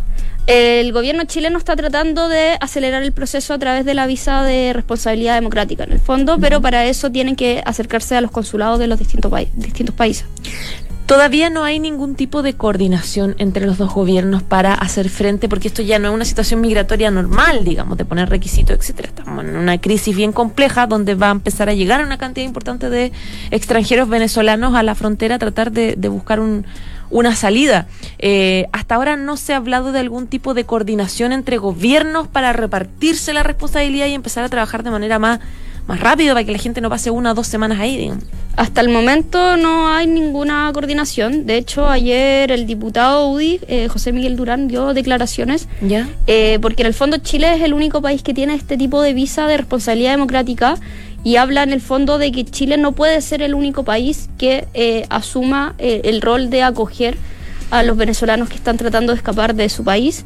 El 0.48 0.92
gobierno 0.92 1.24
chileno 1.26 1.58
está 1.58 1.76
tratando 1.76 2.28
de 2.28 2.56
acelerar 2.60 3.04
el 3.04 3.12
proceso 3.12 3.54
a 3.54 3.58
través 3.58 3.84
de 3.84 3.94
la 3.94 4.08
visa 4.08 4.42
de 4.42 4.72
responsabilidad 4.72 5.36
democrática, 5.36 5.84
en 5.84 5.92
el 5.92 6.00
fondo, 6.00 6.40
pero 6.40 6.60
para 6.60 6.86
eso 6.86 7.12
tienen 7.12 7.36
que 7.36 7.62
acercarse 7.64 8.16
a 8.16 8.20
los 8.20 8.32
consulados 8.32 8.80
de 8.80 8.88
los 8.88 8.98
distintos, 8.98 9.32
distintos 9.54 9.94
países. 9.94 10.26
Todavía 11.06 11.50
no 11.50 11.64
hay 11.64 11.78
ningún 11.80 12.14
tipo 12.14 12.42
de 12.42 12.54
coordinación 12.54 13.34
entre 13.38 13.66
los 13.66 13.76
dos 13.76 13.92
gobiernos 13.92 14.42
para 14.42 14.72
hacer 14.72 15.10
frente, 15.10 15.48
porque 15.48 15.68
esto 15.68 15.82
ya 15.82 15.98
no 15.98 16.08
es 16.08 16.14
una 16.14 16.24
situación 16.24 16.60
migratoria 16.60 17.10
normal, 17.10 17.64
digamos, 17.64 17.98
de 17.98 18.04
poner 18.04 18.30
requisitos, 18.30 18.76
etcétera. 18.78 19.08
Estamos 19.08 19.44
en 19.44 19.56
una 19.56 19.78
crisis 19.80 20.16
bien 20.16 20.32
compleja 20.32 20.86
donde 20.86 21.14
va 21.14 21.28
a 21.28 21.32
empezar 21.32 21.68
a 21.68 21.74
llegar 21.74 22.04
una 22.04 22.16
cantidad 22.16 22.46
importante 22.46 22.88
de 22.88 23.12
extranjeros 23.50 24.08
venezolanos 24.08 24.74
a 24.74 24.82
la 24.82 24.94
frontera 24.94 25.34
a 25.34 25.38
tratar 25.38 25.72
de 25.72 26.08
buscar 26.08 26.40
un, 26.40 26.64
una 27.10 27.36
salida. 27.36 27.86
Eh, 28.18 28.66
hasta 28.72 28.96
ahora 28.96 29.16
no 29.16 29.36
se 29.36 29.52
ha 29.52 29.58
hablado 29.58 29.92
de 29.92 30.00
algún 30.00 30.26
tipo 30.26 30.52
de 30.52 30.64
coordinación 30.64 31.32
entre 31.32 31.58
gobiernos 31.58 32.28
para 32.28 32.52
repartirse 32.52 33.32
la 33.32 33.44
responsabilidad 33.44 34.06
y 34.06 34.14
empezar 34.14 34.44
a 34.44 34.48
trabajar 34.48 34.82
de 34.82 34.90
manera 34.90 35.20
más, 35.20 35.40
más 35.86 36.00
rápido 36.00 36.34
para 36.34 36.44
que 36.44 36.52
la 36.52 36.58
gente 36.58 36.80
no 36.80 36.88
pase 36.90 37.10
una 37.10 37.32
o 37.32 37.34
dos 37.34 37.46
semanas 37.46 37.78
ahí. 37.80 38.10
Hasta 38.56 38.80
el 38.80 38.88
momento 38.88 39.56
no 39.56 39.88
hay 39.88 40.06
ninguna 40.06 40.70
coordinación. 40.72 41.46
De 41.46 41.56
hecho, 41.56 41.88
ayer 41.88 42.50
el 42.52 42.66
diputado 42.66 43.28
UDI, 43.30 43.60
eh, 43.68 43.88
José 43.88 44.12
Miguel 44.12 44.36
Durán, 44.36 44.68
dio 44.68 44.94
declaraciones. 44.94 45.68
¿Ya? 45.80 46.08
Eh, 46.26 46.58
porque 46.62 46.82
en 46.82 46.86
el 46.86 46.94
fondo 46.94 47.18
Chile 47.18 47.54
es 47.54 47.62
el 47.62 47.74
único 47.74 48.00
país 48.00 48.22
que 48.22 48.32
tiene 48.32 48.54
este 48.54 48.76
tipo 48.76 49.02
de 49.02 49.12
visa 49.12 49.46
de 49.46 49.56
responsabilidad 49.56 50.12
democrática 50.12 50.76
y 51.24 51.36
habla 51.36 51.62
en 51.62 51.72
el 51.72 51.80
fondo 51.80 52.18
de 52.18 52.32
que 52.32 52.44
Chile 52.44 52.76
no 52.76 52.92
puede 52.92 53.20
ser 53.20 53.42
el 53.42 53.54
único 53.54 53.82
país 53.82 54.28
que 54.38 54.68
eh, 54.74 55.06
asuma 55.08 55.74
el 55.78 56.20
rol 56.20 56.50
de 56.50 56.62
acoger 56.62 57.16
a 57.70 57.82
los 57.82 57.96
venezolanos 57.96 58.48
que 58.48 58.54
están 58.54 58.76
tratando 58.76 59.12
de 59.12 59.16
escapar 59.16 59.54
de 59.54 59.68
su 59.68 59.84
país, 59.84 60.24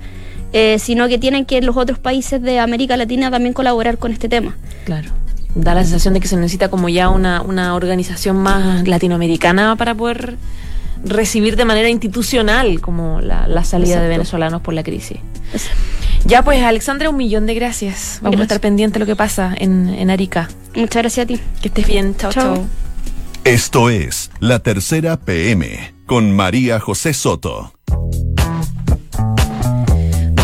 eh, 0.52 0.78
sino 0.78 1.08
que 1.08 1.18
tienen 1.18 1.44
que 1.44 1.60
los 1.62 1.76
otros 1.76 1.98
países 1.98 2.42
de 2.42 2.58
América 2.58 2.96
Latina 2.96 3.30
también 3.30 3.52
colaborar 3.52 3.98
con 3.98 4.12
este 4.12 4.28
tema. 4.28 4.56
Claro. 4.84 5.10
Da 5.54 5.74
la 5.74 5.82
sensación 5.82 6.14
de 6.14 6.20
que 6.20 6.28
se 6.28 6.36
necesita 6.36 6.68
como 6.68 6.88
ya 6.88 7.08
una, 7.08 7.42
una 7.42 7.74
organización 7.74 8.36
más 8.36 8.86
latinoamericana 8.86 9.76
para 9.76 9.94
poder 9.94 10.36
recibir 11.04 11.56
de 11.56 11.64
manera 11.64 11.88
institucional 11.88 12.80
como 12.80 13.20
la, 13.20 13.64
salida 13.64 14.00
de 14.00 14.08
venezolanos 14.08 14.62
por 14.62 14.74
la 14.74 14.82
crisis. 14.82 15.18
Ya 16.24 16.42
pues, 16.42 16.62
Alexandra, 16.62 17.10
un 17.10 17.16
millón 17.16 17.46
de 17.46 17.54
gracias. 17.54 18.18
Vamos 18.22 18.40
a 18.40 18.42
estar 18.42 18.60
pendientes 18.60 18.94
de 18.94 19.00
lo 19.00 19.06
que 19.06 19.16
pasa 19.16 19.54
en, 19.56 19.88
en, 19.88 20.10
Arica. 20.10 20.48
Muchas 20.74 21.02
gracias 21.02 21.24
a 21.24 21.26
ti. 21.26 21.40
Que 21.62 21.68
estés 21.68 21.86
bien. 21.86 22.16
Chao, 22.16 22.32
chao. 22.32 22.66
Esto 23.44 23.88
es 23.88 24.30
La 24.40 24.58
Tercera 24.58 25.16
PM 25.16 25.94
con 26.06 26.32
María 26.32 26.80
José 26.80 27.14
Soto. 27.14 27.72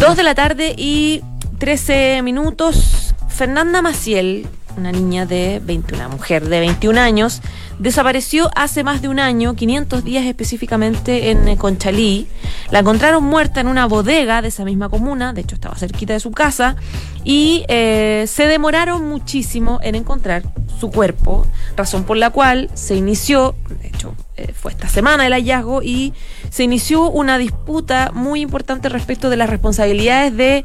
Dos 0.00 0.16
de 0.16 0.22
la 0.22 0.34
tarde 0.34 0.74
y 0.76 1.22
13 1.58 2.22
minutos. 2.22 3.14
Fernanda 3.28 3.82
Maciel, 3.82 4.46
una 4.76 4.92
niña 4.92 5.26
de 5.26 5.60
21, 5.64 6.04
una 6.04 6.14
mujer 6.14 6.48
de 6.48 6.60
21 6.60 7.00
años, 7.00 7.40
desapareció 7.78 8.50
hace 8.54 8.84
más 8.84 9.02
de 9.02 9.08
un 9.08 9.18
año, 9.18 9.54
500 9.54 10.04
días 10.04 10.24
específicamente 10.24 11.30
en 11.30 11.48
eh, 11.48 11.56
Conchalí. 11.56 12.26
La 12.70 12.80
encontraron 12.80 13.24
muerta 13.24 13.60
en 13.60 13.68
una 13.68 13.86
bodega 13.86 14.42
de 14.42 14.48
esa 14.48 14.64
misma 14.64 14.88
comuna, 14.88 15.32
de 15.32 15.42
hecho 15.42 15.54
estaba 15.54 15.76
cerquita 15.76 16.12
de 16.12 16.20
su 16.20 16.30
casa, 16.30 16.76
y 17.24 17.64
eh, 17.68 18.24
se 18.28 18.46
demoraron 18.46 19.08
muchísimo 19.08 19.80
en 19.82 19.94
encontrar 19.94 20.42
su 20.78 20.90
cuerpo, 20.90 21.46
razón 21.76 22.04
por 22.04 22.16
la 22.16 22.30
cual 22.30 22.70
se 22.74 22.96
inició, 22.96 23.54
de 23.80 23.88
hecho 23.88 24.14
eh, 24.36 24.52
fue 24.52 24.72
esta 24.72 24.88
semana 24.88 25.26
el 25.26 25.32
hallazgo, 25.32 25.82
y 25.82 26.12
se 26.50 26.64
inició 26.64 27.10
una 27.10 27.38
disputa 27.38 28.10
muy 28.14 28.40
importante 28.40 28.88
respecto 28.88 29.30
de 29.30 29.36
las 29.36 29.50
responsabilidades 29.50 30.36
de 30.36 30.64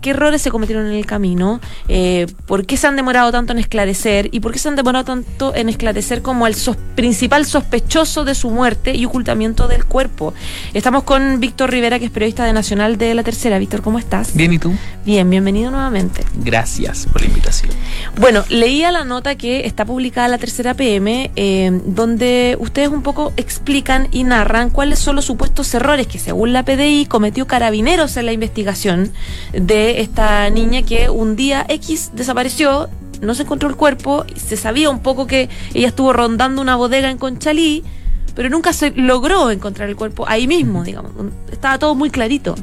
qué 0.00 0.10
errores 0.10 0.42
se 0.42 0.50
cometieron 0.50 0.86
en 0.86 0.92
el 0.92 1.06
camino, 1.06 1.60
eh, 1.88 2.26
por 2.46 2.66
qué 2.66 2.76
se 2.76 2.86
han 2.86 2.96
demorado 2.96 3.32
tanto 3.32 3.52
en 3.52 3.58
esclarecer 3.58 4.28
y 4.32 4.40
por 4.40 4.52
qué 4.52 4.58
se 4.58 4.68
han 4.68 4.76
demorado 4.76 5.04
tanto 5.04 5.54
en 5.54 5.68
esclarecer 5.68 6.22
como 6.22 6.46
el 6.46 6.56
principal 6.94 7.44
sospechoso 7.44 8.24
de 8.24 8.34
su 8.34 8.50
muerte 8.50 8.94
y 8.94 9.04
ocultamiento 9.04 9.68
del 9.68 9.84
cuerpo. 9.84 10.34
Estamos 10.74 11.04
con 11.04 11.40
Víctor 11.40 11.70
Rivera, 11.70 11.98
que 11.98 12.06
es 12.06 12.10
periodista 12.10 12.44
de 12.44 12.52
Nacional 12.52 12.98
de 12.98 13.14
La 13.14 13.22
Tercera. 13.22 13.58
Víctor, 13.58 13.82
¿cómo 13.82 13.98
estás? 13.98 14.34
Bien, 14.34 14.52
¿y 14.52 14.58
tú? 14.58 14.72
Bien, 15.04 15.28
bienvenido 15.28 15.70
nuevamente. 15.70 16.24
Gracias 16.34 17.06
por 17.06 17.22
la 17.22 17.28
invitación. 17.28 17.72
Bueno, 18.18 18.44
leía 18.48 18.92
la 18.92 19.04
nota 19.04 19.36
que 19.36 19.66
está 19.66 19.84
publicada 19.84 20.28
La 20.28 20.38
Tercera 20.38 20.74
PM, 20.74 21.30
eh, 21.36 21.80
donde 21.86 22.56
ustedes 22.60 22.88
un 22.88 23.02
poco 23.02 23.32
explican 23.36 24.08
y 24.10 24.24
narran 24.24 24.70
cuáles 24.70 24.98
son 24.98 25.16
los 25.16 25.24
supuestos 25.24 25.72
errores 25.74 26.06
que 26.06 26.18
según 26.18 26.52
la 26.52 26.64
PDI 26.64 27.06
cometió 27.06 27.46
Carabineros 27.46 28.16
en 28.16 28.26
la 28.26 28.32
investigación 28.32 29.12
de 29.52 29.87
esta 29.96 30.48
niña 30.50 30.82
que 30.82 31.10
un 31.10 31.36
día 31.36 31.64
X 31.68 32.12
desapareció, 32.14 32.88
no 33.20 33.34
se 33.34 33.42
encontró 33.42 33.68
el 33.68 33.76
cuerpo, 33.76 34.24
se 34.36 34.56
sabía 34.56 34.90
un 34.90 35.00
poco 35.00 35.26
que 35.26 35.48
ella 35.74 35.88
estuvo 35.88 36.12
rondando 36.12 36.62
una 36.62 36.76
bodega 36.76 37.10
en 37.10 37.18
Conchalí, 37.18 37.84
pero 38.34 38.50
nunca 38.50 38.72
se 38.72 38.92
logró 38.92 39.50
encontrar 39.50 39.88
el 39.88 39.96
cuerpo 39.96 40.24
ahí 40.28 40.46
mismo, 40.46 40.84
digamos. 40.84 41.12
Estaba 41.50 41.78
todo 41.78 41.94
muy 41.94 42.10
clarito. 42.10 42.54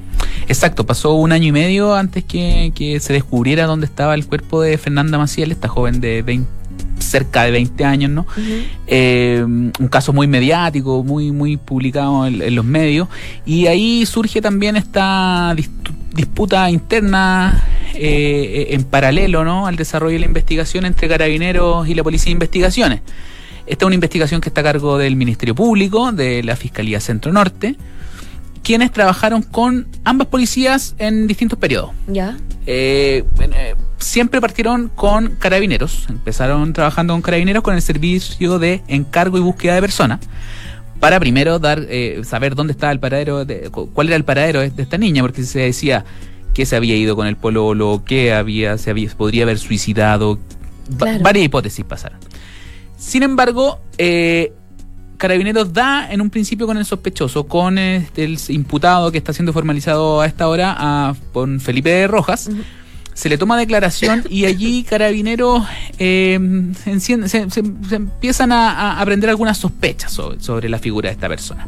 Exacto, 0.48 0.86
pasó 0.86 1.16
un 1.16 1.32
año 1.32 1.48
y 1.48 1.52
medio 1.52 1.96
antes 1.96 2.24
que, 2.24 2.98
se 3.02 3.14
descubriera 3.14 3.66
dónde 3.66 3.86
estaba 3.86 4.14
el 4.14 4.26
cuerpo 4.26 4.62
de 4.62 4.78
Fernanda 4.78 5.18
Maciel, 5.18 5.52
esta 5.52 5.68
joven 5.68 6.00
de 6.00 6.22
20, 6.22 6.48
cerca 7.00 7.44
de 7.44 7.52
20 7.52 7.84
años, 7.84 8.12
¿no? 8.12 8.26
Eh, 8.88 9.44
un 9.44 9.88
caso 9.90 10.14
muy 10.14 10.28
mediático, 10.28 11.04
muy, 11.04 11.32
muy 11.32 11.58
publicado 11.58 12.26
en, 12.26 12.42
en, 12.42 12.56
los 12.56 12.64
medios. 12.64 13.08
Y 13.46 13.68
ahí 13.68 14.06
surge 14.06 14.42
también 14.42 14.76
esta 14.76 15.54
disputa 16.16 16.70
interna 16.70 17.64
eh, 17.94 18.68
en 18.72 18.84
paralelo 18.84 19.44
¿no? 19.44 19.68
al 19.68 19.76
desarrollo 19.76 20.14
de 20.14 20.20
la 20.20 20.26
investigación 20.26 20.86
entre 20.86 21.08
carabineros 21.08 21.88
y 21.88 21.94
la 21.94 22.04
Policía 22.04 22.26
de 22.26 22.32
Investigaciones. 22.32 23.02
Esta 23.68 23.86
es 23.86 23.88
una 23.88 23.96
investigación 23.96 24.42
que 24.42 24.50
está 24.50 24.62
a 24.62 24.64
cargo 24.64 24.98
del 24.98 25.16
Ministerio 25.16 25.56
Público, 25.56 26.12
de 26.12 26.44
la 26.44 26.56
Fiscalía 26.56 27.00
Centro 27.00 27.34
Norte, 27.34 27.76
quienes 28.64 28.92
trabajaron 28.92 29.42
con 29.42 29.88
ambas 30.04 30.28
policías 30.28 30.96
en 30.98 31.28
distintos 31.28 31.60
periodos. 31.60 31.92
Ya. 32.08 32.38
Eh, 32.66 33.24
eh, 33.40 33.76
siempre 33.98 34.40
partieron 34.40 34.90
con 34.90 35.36
carabineros, 35.36 36.06
empezaron 36.10 36.74
trabajando 36.74 37.14
con 37.14 37.22
carabineros 37.22 37.64
con 37.64 37.76
el 37.76 37.82
servicio 37.82 38.60
de 38.60 38.82
encargo 38.88 39.38
y 39.38 39.42
búsqueda 39.42 39.76
de 39.76 39.82
personas 39.82 40.20
para 41.00 41.20
primero 41.20 41.60
dar 41.60 41.86
eh, 41.90 42.22
saber 42.24 42.56
dónde 42.56 42.72
estaba 42.72 42.92
el 42.92 43.00
paradero, 43.00 43.46
de, 43.46 43.70
cuál 43.70 44.08
era 44.08 44.16
el 44.16 44.24
paradero 44.26 44.62
de, 44.62 44.72
esta 44.78 44.98
niña, 44.98 45.22
porque 45.22 45.44
se 45.44 45.60
decía 45.60 46.06
que 46.54 46.66
se 46.66 46.76
había 46.76 46.96
ido 46.96 47.16
con 47.16 47.28
el 47.28 47.36
pololo, 47.36 48.04
que 48.06 48.34
había, 48.34 48.78
se 48.78 48.90
había, 48.90 49.10
podría 49.12 49.44
haber 49.44 49.60
suicidado, 49.60 50.40
varias 50.90 51.46
hipótesis 51.46 51.84
pasaron. 51.86 52.20
Sin 52.98 53.24
embargo, 53.24 53.80
eh, 53.98 54.54
Carabineros 55.18 55.74
da 55.74 56.12
en 56.12 56.22
un 56.22 56.30
principio 56.30 56.66
con 56.66 56.78
el 56.78 56.86
sospechoso, 56.86 57.46
con 57.46 57.78
este, 57.78 58.24
el 58.24 58.38
imputado 58.50 59.12
que 59.12 59.18
está 59.18 59.34
siendo 59.34 59.54
formalizado 59.54 60.22
a 60.22 60.26
esta 60.26 60.48
hora, 60.48 60.76
a, 60.78 61.16
con 61.34 61.60
Felipe 61.60 62.08
Rojas 62.08 62.50
se 63.16 63.30
le 63.30 63.38
toma 63.38 63.58
declaración 63.58 64.24
y 64.30 64.44
allí 64.44 64.84
Carabineros 64.84 65.64
eh, 66.00 66.38
se, 67.00 67.14
empiezan 67.96 68.52
a, 68.52 69.00
aprender 69.00 69.30
algunas 69.30 69.58
sospechas 69.58 70.12
sobre, 70.12 70.68
la 70.68 70.80
figura 70.80 71.10
de 71.10 71.14
esta 71.14 71.30
persona. 71.30 71.66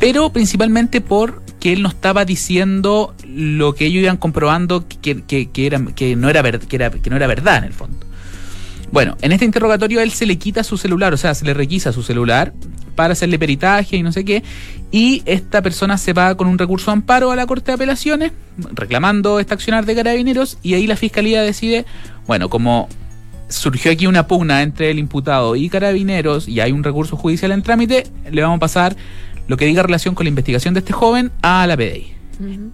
Pero 0.00 0.30
principalmente 0.32 1.00
porque 1.00 1.72
él 1.72 1.82
no 1.82 1.88
estaba 1.88 2.24
diciendo 2.24 3.14
lo 3.24 3.76
que 3.76 3.86
ellos 3.86 4.02
iban 4.02 4.16
comprobando 4.16 4.86
que, 4.88 5.22
que, 5.22 6.16
no 6.16 6.28
era 6.28 6.42
que, 6.42 6.76
era, 6.76 6.90
que 6.90 7.10
no 7.10 7.16
era 7.16 7.28
verdad 7.28 7.58
en 7.58 7.64
el 7.64 7.72
fondo. 7.72 8.08
Bueno, 8.90 9.16
en 9.22 9.30
este 9.30 9.44
interrogatorio 9.44 10.00
a 10.00 10.02
él 10.02 10.10
se 10.10 10.26
le 10.26 10.36
quita 10.36 10.64
su 10.64 10.78
celular, 10.78 11.14
o 11.14 11.16
sea, 11.16 11.34
se 11.34 11.44
le 11.44 11.54
requisa 11.54 11.92
su 11.92 12.02
celular 12.02 12.52
para 12.96 13.12
hacerle 13.12 13.38
peritaje 13.38 13.96
y 13.96 14.02
no 14.02 14.10
sé 14.10 14.24
qué, 14.24 14.42
y 14.90 15.22
esta 15.26 15.60
persona 15.62 15.98
se 15.98 16.12
va 16.12 16.34
con 16.36 16.46
un 16.46 16.58
recurso 16.58 16.90
de 16.90 16.94
amparo 16.94 17.30
a 17.30 17.36
la 17.36 17.46
Corte 17.46 17.66
de 17.66 17.74
Apelaciones, 17.74 18.32
reclamando 18.72 19.38
esta 19.38 19.54
accionar 19.54 19.84
de 19.84 19.94
carabineros, 19.94 20.58
y 20.62 20.74
ahí 20.74 20.86
la 20.86 20.96
Fiscalía 20.96 21.42
decide, 21.42 21.84
bueno, 22.26 22.48
como 22.48 22.88
surgió 23.48 23.90
aquí 23.92 24.06
una 24.06 24.26
pugna 24.26 24.62
entre 24.62 24.90
el 24.90 24.98
imputado 24.98 25.56
y 25.56 25.68
carabineros, 25.68 26.48
y 26.48 26.60
hay 26.60 26.72
un 26.72 26.84
recurso 26.84 27.16
judicial 27.16 27.52
en 27.52 27.62
trámite, 27.62 28.06
le 28.30 28.42
vamos 28.42 28.56
a 28.56 28.60
pasar 28.60 28.96
lo 29.46 29.56
que 29.56 29.66
diga 29.66 29.82
relación 29.82 30.14
con 30.14 30.24
la 30.24 30.28
investigación 30.28 30.74
de 30.74 30.80
este 30.80 30.92
joven 30.92 31.32
a 31.42 31.66
la 31.66 31.76
PDI. 31.76 32.14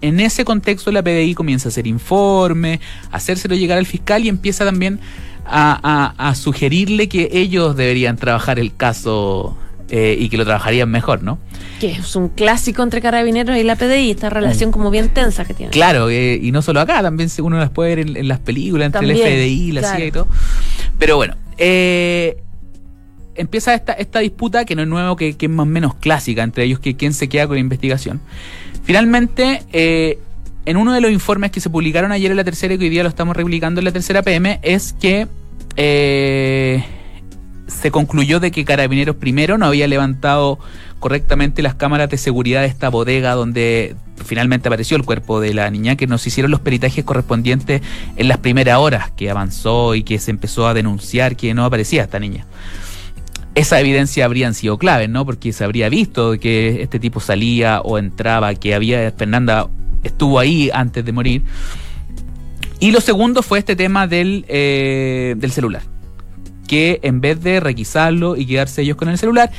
En 0.01 0.19
ese 0.19 0.45
contexto 0.45 0.91
la 0.91 1.01
PDI 1.01 1.33
comienza 1.33 1.69
a 1.69 1.71
hacer 1.71 1.87
informe, 1.87 2.79
a 3.11 3.17
hacérselo 3.17 3.55
llegar 3.55 3.79
al 3.79 3.87
fiscal 3.87 4.23
y 4.23 4.29
empieza 4.29 4.63
también 4.63 4.99
a, 5.43 6.13
a 6.17 6.35
sugerirle 6.35 7.09
que 7.09 7.29
ellos 7.31 7.75
deberían 7.75 8.15
trabajar 8.15 8.59
el 8.59 8.75
caso 8.75 9.57
eh, 9.89 10.17
y 10.19 10.29
que 10.29 10.37
lo 10.37 10.45
trabajarían 10.45 10.89
mejor, 10.89 11.21
¿no? 11.21 11.37
Que 11.79 11.91
es 11.91 12.15
un 12.15 12.29
clásico 12.29 12.81
entre 12.81 13.01
carabineros 13.01 13.55
y 13.55 13.63
la 13.63 13.75
PDI, 13.75 14.11
esta 14.11 14.31
relación 14.31 14.69
mm. 14.69 14.73
como 14.73 14.89
bien 14.89 15.09
tensa 15.09 15.45
que 15.45 15.53
tiene. 15.53 15.71
Claro, 15.71 16.09
eh, 16.09 16.39
y 16.41 16.51
no 16.51 16.63
solo 16.63 16.79
acá, 16.79 17.03
también 17.03 17.29
uno 17.39 17.59
las 17.59 17.69
puede 17.69 17.95
ver 17.95 18.17
en, 18.17 18.27
las 18.27 18.39
películas, 18.39 18.87
entre 18.87 19.11
el 19.11 19.15
FDI, 19.15 19.71
la 19.73 19.95
CIA 19.95 20.05
y 20.07 20.11
todo. 20.11 20.27
Pero 20.97 21.17
bueno, 21.17 21.35
eh, 21.59 22.41
empieza 23.35 23.75
esta, 23.75 23.93
esta 23.93 24.19
disputa 24.19 24.65
que 24.65 24.75
no 24.75 24.81
es 24.81 24.87
nuevo, 24.87 25.15
que, 25.15 25.35
es 25.39 25.49
más 25.49 25.63
o 25.63 25.67
menos 25.67 25.93
clásica 25.93 26.41
entre 26.41 26.63
ellos, 26.63 26.79
que 26.79 26.95
quién 26.95 27.13
se 27.13 27.29
queda 27.29 27.45
con 27.45 27.55
la 27.55 27.61
investigación. 27.61 28.21
Finalmente, 28.85 29.61
en 30.65 30.77
uno 30.77 30.93
de 30.93 31.01
los 31.01 31.11
informes 31.11 31.51
que 31.51 31.59
se 31.59 31.69
publicaron 31.69 32.11
ayer 32.11 32.31
en 32.31 32.37
la 32.37 32.43
tercera 32.43 32.73
y 32.73 32.79
que 32.79 32.85
hoy 32.85 32.89
día 32.89 33.03
lo 33.03 33.09
estamos 33.09 33.37
replicando 33.37 33.81
en 33.81 33.85
la 33.85 33.91
tercera 33.91 34.23
PM, 34.23 34.59
es 34.63 34.93
que 34.93 35.27
se 37.67 37.91
concluyó 37.91 38.39
de 38.39 38.51
que 38.51 38.65
Carabineros 38.65 39.15
primero 39.15 39.57
no 39.57 39.65
había 39.65 39.87
levantado 39.87 40.59
correctamente 40.99 41.61
las 41.61 41.75
cámaras 41.75 42.09
de 42.09 42.17
seguridad 42.17 42.61
de 42.61 42.67
esta 42.67 42.89
bodega 42.89 43.33
donde 43.33 43.95
finalmente 44.23 44.69
apareció 44.69 44.97
el 44.97 45.03
cuerpo 45.03 45.39
de 45.39 45.53
la 45.53 45.69
niña, 45.69 45.95
que 45.95 46.07
nos 46.07 46.25
hicieron 46.25 46.51
los 46.51 46.61
peritajes 46.61 47.03
correspondientes 47.03 47.81
en 48.15 48.27
las 48.27 48.37
primeras 48.37 48.77
horas 48.77 49.11
que 49.11 49.29
avanzó 49.29 49.95
y 49.95 50.03
que 50.03 50.19
se 50.19 50.31
empezó 50.31 50.67
a 50.67 50.73
denunciar 50.73 51.35
que 51.35 51.53
no 51.53 51.65
aparecía 51.65 52.03
esta 52.03 52.19
niña. 52.19 52.45
Esa 53.55 53.79
evidencia 53.79 54.25
habrían 54.25 54.53
sido 54.53 54.77
claves, 54.77 55.09
¿no? 55.09 55.25
Porque 55.25 55.53
se 55.53 55.63
habría 55.63 55.89
visto 55.89 56.37
que 56.39 56.81
este 56.81 56.99
tipo 56.99 57.19
salía 57.19 57.81
o 57.81 57.97
entraba, 57.97 58.53
que 58.55 58.75
había 58.75 59.11
Fernanda 59.11 59.69
estuvo 60.03 60.39
ahí 60.39 60.69
antes 60.73 61.05
de 61.05 61.11
morir. 61.11 61.43
Y 62.79 62.91
lo 62.91 62.99
segundo 62.99 63.41
fue 63.41 63.59
este 63.59 63.75
tema 63.75 64.07
del, 64.07 64.45
eh, 64.49 65.35
del 65.37 65.51
celular 65.51 65.83
que 66.67 66.99
en 67.03 67.21
vez 67.21 67.41
de 67.41 67.59
requisarlo 67.59 68.35
y 68.35 68.45
quedarse 68.45 68.81
ellos 68.81 68.97
con 68.97 69.09
el 69.09 69.17
celular, 69.17 69.51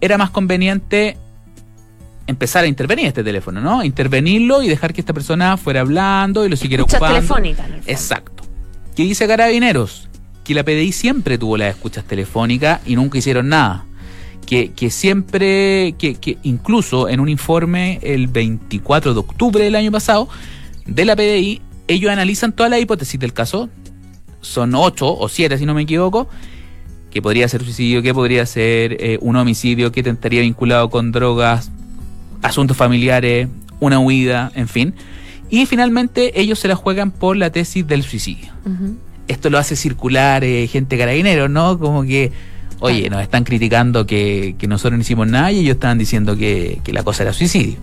era 0.00 0.18
más 0.18 0.30
conveniente 0.30 1.16
empezar 2.26 2.64
a 2.64 2.66
intervenir 2.66 3.06
este 3.06 3.24
teléfono, 3.24 3.60
¿no? 3.60 3.84
Intervenirlo 3.84 4.62
y 4.62 4.68
dejar 4.68 4.92
que 4.92 5.00
esta 5.00 5.12
persona 5.12 5.56
fuera 5.56 5.80
hablando 5.80 6.46
y 6.46 6.48
lo 6.48 6.56
siguiera 6.56 6.82
Escucha 6.82 6.96
ocupando. 6.98 7.16
telefónica. 7.16 7.66
Exacto. 7.86 8.44
¿Qué 8.96 9.02
dice 9.02 9.26
Carabineros? 9.26 10.08
Que 10.44 10.54
la 10.54 10.64
PDI 10.64 10.92
siempre 10.92 11.38
tuvo 11.38 11.56
las 11.56 11.74
escuchas 11.74 12.04
telefónicas 12.04 12.80
y 12.86 12.96
nunca 12.96 13.18
hicieron 13.18 13.48
nada. 13.48 13.84
Que, 14.46 14.72
que 14.72 14.90
siempre, 14.90 15.94
que, 15.98 16.16
que 16.20 16.38
incluso 16.42 17.08
en 17.08 17.20
un 17.20 17.28
informe 17.28 18.00
el 18.02 18.26
24 18.26 19.14
de 19.14 19.20
octubre 19.20 19.64
del 19.64 19.76
año 19.76 19.92
pasado 19.92 20.28
de 20.84 21.04
la 21.04 21.14
PDI, 21.14 21.62
ellos 21.86 22.10
analizan 22.10 22.52
todas 22.52 22.70
las 22.70 22.80
hipótesis 22.80 23.18
del 23.20 23.32
caso, 23.32 23.68
son 24.40 24.74
ocho 24.74 25.16
o 25.16 25.28
siete 25.28 25.58
si 25.58 25.64
no 25.64 25.74
me 25.74 25.82
equivoco, 25.82 26.28
que 27.12 27.20
podría 27.20 27.46
ser 27.46 27.62
suicidio, 27.62 28.02
que 28.02 28.14
podría 28.14 28.46
ser 28.46 28.96
eh, 28.98 29.18
un 29.20 29.36
homicidio, 29.36 29.92
que 29.92 30.00
estaría 30.00 30.40
vinculado 30.40 30.88
con 30.88 31.12
drogas, 31.12 31.70
asuntos 32.40 32.76
familiares, 32.76 33.48
una 33.80 33.98
huida, 33.98 34.50
en 34.54 34.66
fin. 34.66 34.94
Y 35.50 35.66
finalmente 35.66 36.40
ellos 36.40 36.58
se 36.58 36.68
la 36.68 36.74
juegan 36.74 37.10
por 37.10 37.36
la 37.36 37.50
tesis 37.50 37.86
del 37.86 38.02
suicidio. 38.02 38.50
Esto 39.28 39.50
lo 39.50 39.58
hace 39.58 39.76
circular 39.76 40.42
eh, 40.42 40.66
gente 40.66 40.96
carabinero, 40.96 41.50
¿no? 41.50 41.78
Como 41.78 42.02
que, 42.04 42.32
oye, 42.80 43.10
nos 43.10 43.20
están 43.20 43.44
criticando 43.44 44.06
que, 44.06 44.56
nosotros 44.66 44.96
no 44.96 45.02
hicimos 45.02 45.28
nada 45.28 45.52
y 45.52 45.60
ellos 45.60 45.74
estaban 45.74 45.98
diciendo 45.98 46.36
que, 46.36 46.80
la 46.86 47.02
cosa 47.02 47.24
era 47.24 47.34
suicidio. 47.34 47.76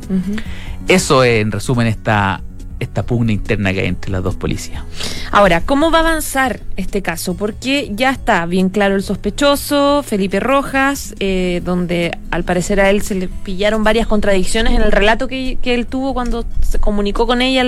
Eso, 0.87 1.23
en 1.23 1.51
resumen, 1.51 1.85
está 1.85 2.41
esta 2.79 3.03
pugna 3.03 3.31
interna 3.31 3.73
que 3.73 3.81
hay 3.81 3.87
entre 3.87 4.11
las 4.11 4.23
dos 4.23 4.35
policías. 4.35 4.83
Ahora, 5.31 5.61
¿cómo 5.61 5.91
va 5.91 5.99
a 5.99 6.01
avanzar 6.01 6.61
este 6.77 7.01
caso? 7.01 7.35
Porque 7.35 7.91
ya 7.93 8.11
está 8.11 8.45
bien 8.45 8.69
claro 8.69 8.95
el 8.95 9.03
sospechoso, 9.03 10.03
Felipe 10.03 10.39
Rojas, 10.39 11.15
eh, 11.19 11.61
donde 11.63 12.17
al 12.31 12.43
parecer 12.43 12.79
a 12.79 12.89
él 12.89 13.01
se 13.01 13.15
le 13.15 13.27
pillaron 13.27 13.83
varias 13.83 14.07
contradicciones 14.07 14.73
en 14.73 14.81
el 14.81 14.91
relato 14.91 15.27
que, 15.27 15.57
él 15.63 15.85
tuvo 15.85 16.13
cuando 16.13 16.45
se 16.61 16.79
comunicó 16.79 17.27
con 17.27 17.41
ella 17.41 17.63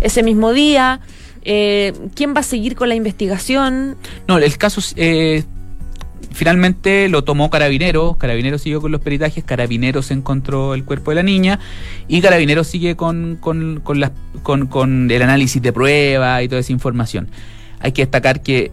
ese 0.00 0.22
mismo 0.22 0.52
día. 0.52 1.00
Eh, 1.44 1.92
¿Quién 2.14 2.34
va 2.34 2.40
a 2.40 2.44
seguir 2.44 2.74
con 2.74 2.88
la 2.88 2.94
investigación? 2.94 3.96
No, 4.26 4.38
el 4.38 4.56
caso 4.56 4.80
eh, 4.96 5.44
finalmente 6.32 7.08
lo 7.08 7.24
tomó 7.24 7.50
Carabineros, 7.50 8.16
Carabineros 8.16 8.62
siguió 8.62 8.80
con 8.80 8.92
los 8.92 9.00
peritajes, 9.00 9.44
Carabineros 9.44 10.10
encontró 10.10 10.74
el 10.74 10.84
cuerpo 10.84 11.10
de 11.10 11.16
la 11.16 11.22
niña 11.22 11.58
y 12.08 12.20
Carabineros 12.20 12.66
sigue 12.66 12.96
con, 12.96 13.36
con, 13.40 13.80
con, 13.80 15.10
el 15.10 15.22
análisis 15.22 15.60
de 15.62 15.72
prueba 15.72 16.42
y 16.42 16.48
toda 16.48 16.60
esa 16.60 16.72
información. 16.72 17.28
Hay 17.80 17.92
que 17.92 18.02
destacar 18.02 18.42
que, 18.42 18.72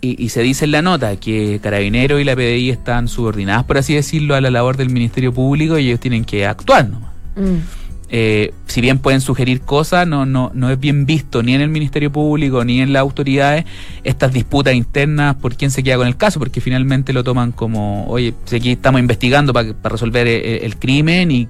y, 0.00 0.28
se 0.30 0.42
dice 0.42 0.64
en 0.64 0.72
la 0.72 0.82
nota, 0.82 1.16
que 1.16 1.60
Carabineros 1.62 2.20
y 2.20 2.24
la 2.24 2.34
PDI 2.34 2.70
están 2.70 3.08
subordinadas, 3.08 3.64
por 3.64 3.78
así 3.78 3.94
decirlo, 3.94 4.34
a 4.34 4.40
la 4.40 4.50
labor 4.50 4.76
del 4.76 4.90
Ministerio 4.90 5.32
Público 5.32 5.78
y 5.78 5.88
ellos 5.88 6.00
tienen 6.00 6.24
que 6.24 6.46
actuar 6.46 6.88
nomás. 6.88 7.10
Mm 7.36 7.79
eh, 8.12 8.52
si 8.66 8.80
bien 8.80 8.98
pueden 8.98 9.20
sugerir 9.20 9.60
cosas, 9.60 10.06
no, 10.06 10.26
no, 10.26 10.50
no 10.52 10.68
es 10.70 10.80
bien 10.80 11.06
visto 11.06 11.44
ni 11.44 11.54
en 11.54 11.60
el 11.60 11.68
Ministerio 11.68 12.10
Público 12.10 12.64
ni 12.64 12.80
en 12.80 12.92
las 12.92 13.00
autoridades 13.00 13.64
estas 14.02 14.32
disputas 14.32 14.74
internas 14.74 15.36
por 15.36 15.54
quién 15.54 15.70
se 15.70 15.84
queda 15.84 15.96
con 15.96 16.08
el 16.08 16.16
caso, 16.16 16.40
porque 16.40 16.60
finalmente 16.60 17.12
lo 17.12 17.22
toman 17.22 17.52
como, 17.52 18.06
oye, 18.08 18.34
si 18.46 18.56
aquí 18.56 18.72
estamos 18.72 19.00
investigando 19.00 19.52
para 19.52 19.72
resolver 19.84 20.26
el, 20.26 20.42
eh, 20.44 20.60
el, 20.64 20.76
crimen 20.76 21.30
y 21.30 21.48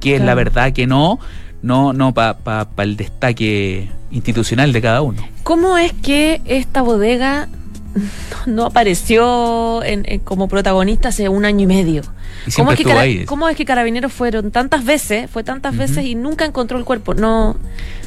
qué 0.00 0.16
es 0.16 0.22
la 0.22 0.34
verdad, 0.34 0.72
qué 0.72 0.88
no, 0.88 1.20
no, 1.62 1.92
no 1.92 2.12
para 2.12 2.38
pa, 2.38 2.66
el 2.78 2.96
destaque 2.96 3.88
institucional 4.10 4.72
de 4.72 4.82
cada 4.82 5.02
uno. 5.02 5.22
¿Cómo 5.44 5.78
es 5.78 5.92
que 5.92 6.40
esta 6.44 6.82
bodega 6.82 7.48
no 8.46 8.66
apareció 8.66 9.80
como 10.24 10.48
protagonista 10.48 11.08
hace 11.08 11.28
un 11.28 11.44
año 11.44 11.64
y 11.64 11.66
medio. 11.66 12.02
¿Cómo, 12.56 12.72
es 12.72 12.78
que 12.78 13.24
¿Cómo 13.26 13.48
es 13.48 13.56
que 13.56 13.64
Carabineros 13.64 14.12
fueron 14.12 14.50
tantas 14.50 14.84
veces, 14.84 15.30
fue 15.30 15.44
tantas 15.44 15.76
veces 15.76 16.04
y 16.04 16.14
nunca 16.14 16.44
encontró 16.44 16.78
el 16.78 16.84
cuerpo? 16.84 17.14
No. 17.14 17.56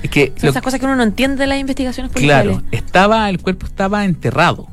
Es 0.01 0.09
que 0.09 0.33
esas 0.35 0.61
cosas 0.61 0.79
que 0.79 0.85
uno 0.85 0.95
no 0.95 1.03
entiende 1.03 1.37
de 1.37 1.47
las 1.47 1.59
investigaciones 1.59 2.11
policiales. 2.11 2.57
Claro, 2.59 2.67
estaba, 2.71 3.29
el 3.29 3.39
cuerpo 3.39 3.65
estaba 3.65 4.05
enterrado 4.05 4.67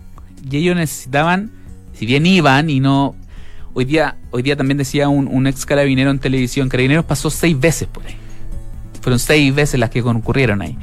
y 0.48 0.56
ellos 0.56 0.76
necesitaban, 0.76 1.50
si 1.92 2.06
bien 2.06 2.26
iban 2.26 2.70
y 2.70 2.80
no. 2.80 3.14
Hoy 3.72 3.84
día, 3.84 4.16
hoy 4.30 4.42
día 4.42 4.56
también 4.56 4.78
decía 4.78 5.08
un, 5.08 5.28
un 5.28 5.46
ex 5.46 5.64
carabinero 5.64 6.10
en 6.10 6.18
televisión, 6.18 6.68
Carabineros 6.68 7.04
pasó 7.04 7.30
seis 7.30 7.58
veces 7.58 7.86
por 7.86 8.04
ahí. 8.04 8.16
Fueron 9.00 9.18
seis 9.18 9.54
veces 9.54 9.78
las 9.78 9.90
que 9.90 10.02
concurrieron 10.02 10.60
ahí. 10.60 10.76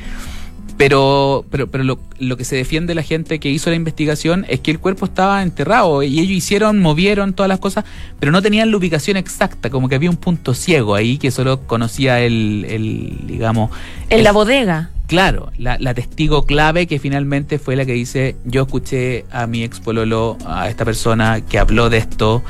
Pero, 0.78 1.44
pero, 1.50 1.68
pero 1.68 1.84
lo, 1.84 2.00
lo, 2.20 2.38
que 2.38 2.46
se 2.46 2.56
defiende 2.56 2.94
la 2.94 3.02
gente 3.02 3.40
que 3.40 3.50
hizo 3.50 3.72
la 3.72 3.76
investigación 3.76 4.46
es 4.48 4.60
que 4.60 4.70
el 4.70 4.80
cuerpo 4.80 5.06
estaba 5.06 5.42
enterrado 5.42 6.04
y 6.04 6.20
ellos 6.20 6.32
hicieron, 6.32 6.80
movieron 6.80 7.34
todas 7.34 7.50
las 7.50 7.60
cosas, 7.60 7.84
pero 8.20 8.32
no 8.32 8.44
tenían 8.44 8.70
la 8.70 8.78
ubicación 8.78 9.18
exacta, 9.18 9.72
como 9.72 9.90
que 9.90 9.96
había 9.96 10.12
un 10.12 10.18
punto 10.18 10.54
ciego 10.54 10.94
ahí 10.94 11.18
que 11.18 11.32
solo 11.32 11.66
conocía 11.66 12.20
el, 12.20 12.66
el 12.70 13.26
digamos... 13.26 13.72
En 14.10 14.24
la 14.24 14.32
bodega. 14.32 14.92
Claro, 15.08 15.52
la, 15.58 15.78
la, 15.80 15.94
testigo 15.94 16.46
clave 16.46 16.86
que 16.86 17.00
finalmente 17.00 17.60
fue 17.60 17.76
la 17.76 17.86
que 17.86 17.94
dice, 17.94 18.36
yo 18.44 18.64
escuché 18.64 19.26
a 19.32 19.48
mi 19.48 19.64
ex 19.64 19.80
pololo, 19.80 20.38
a 20.46 20.70
esta 20.70 20.84
persona 20.84 21.42
que 21.42 21.58
habló 21.58 21.90
de 21.90 21.98
esto 21.98 22.44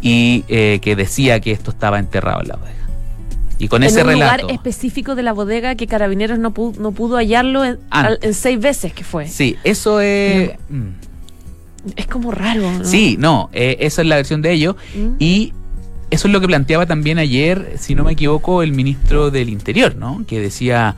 y 0.00 0.44
eh, 0.48 0.78
que 0.80 0.96
decía 0.96 1.40
que 1.40 1.50
esto 1.50 1.72
estaba 1.72 1.98
enterrado 1.98 2.40
en 2.42 2.48
la 2.48 2.56
bodega. 2.56 2.87
Y 3.58 3.68
con 3.68 3.82
ese 3.82 4.02
un 4.02 4.08
relato. 4.08 4.42
lugar 4.42 4.54
específico 4.54 5.14
de 5.14 5.22
la 5.22 5.32
bodega 5.32 5.74
que 5.74 5.86
Carabineros 5.86 6.38
no 6.38 6.52
pudo, 6.52 6.80
no 6.80 6.92
pudo 6.92 7.16
hallarlo 7.16 7.64
en, 7.64 7.78
seis 8.32 8.60
veces 8.60 8.92
que 8.92 9.04
fue. 9.04 9.26
Sí, 9.26 9.56
eso 9.64 10.00
es. 10.00 10.52
Mm. 10.68 10.88
Es 11.96 12.06
como 12.06 12.32
raro. 12.32 12.70
¿no? 12.70 12.84
Sí, 12.84 13.16
no, 13.18 13.50
eh, 13.52 13.78
esa 13.80 14.02
es 14.02 14.08
la 14.08 14.16
versión 14.16 14.42
de 14.42 14.52
ellos. 14.52 14.76
Mm. 14.94 15.14
Y 15.18 15.52
eso 16.10 16.28
es 16.28 16.32
lo 16.32 16.40
que 16.40 16.46
planteaba 16.46 16.86
también 16.86 17.18
ayer, 17.18 17.74
si 17.78 17.94
no 17.94 18.04
me 18.04 18.12
equivoco, 18.12 18.62
el 18.62 18.72
ministro 18.72 19.30
del 19.30 19.48
Interior, 19.48 19.96
¿no? 19.96 20.24
Que 20.26 20.40
decía 20.40 20.96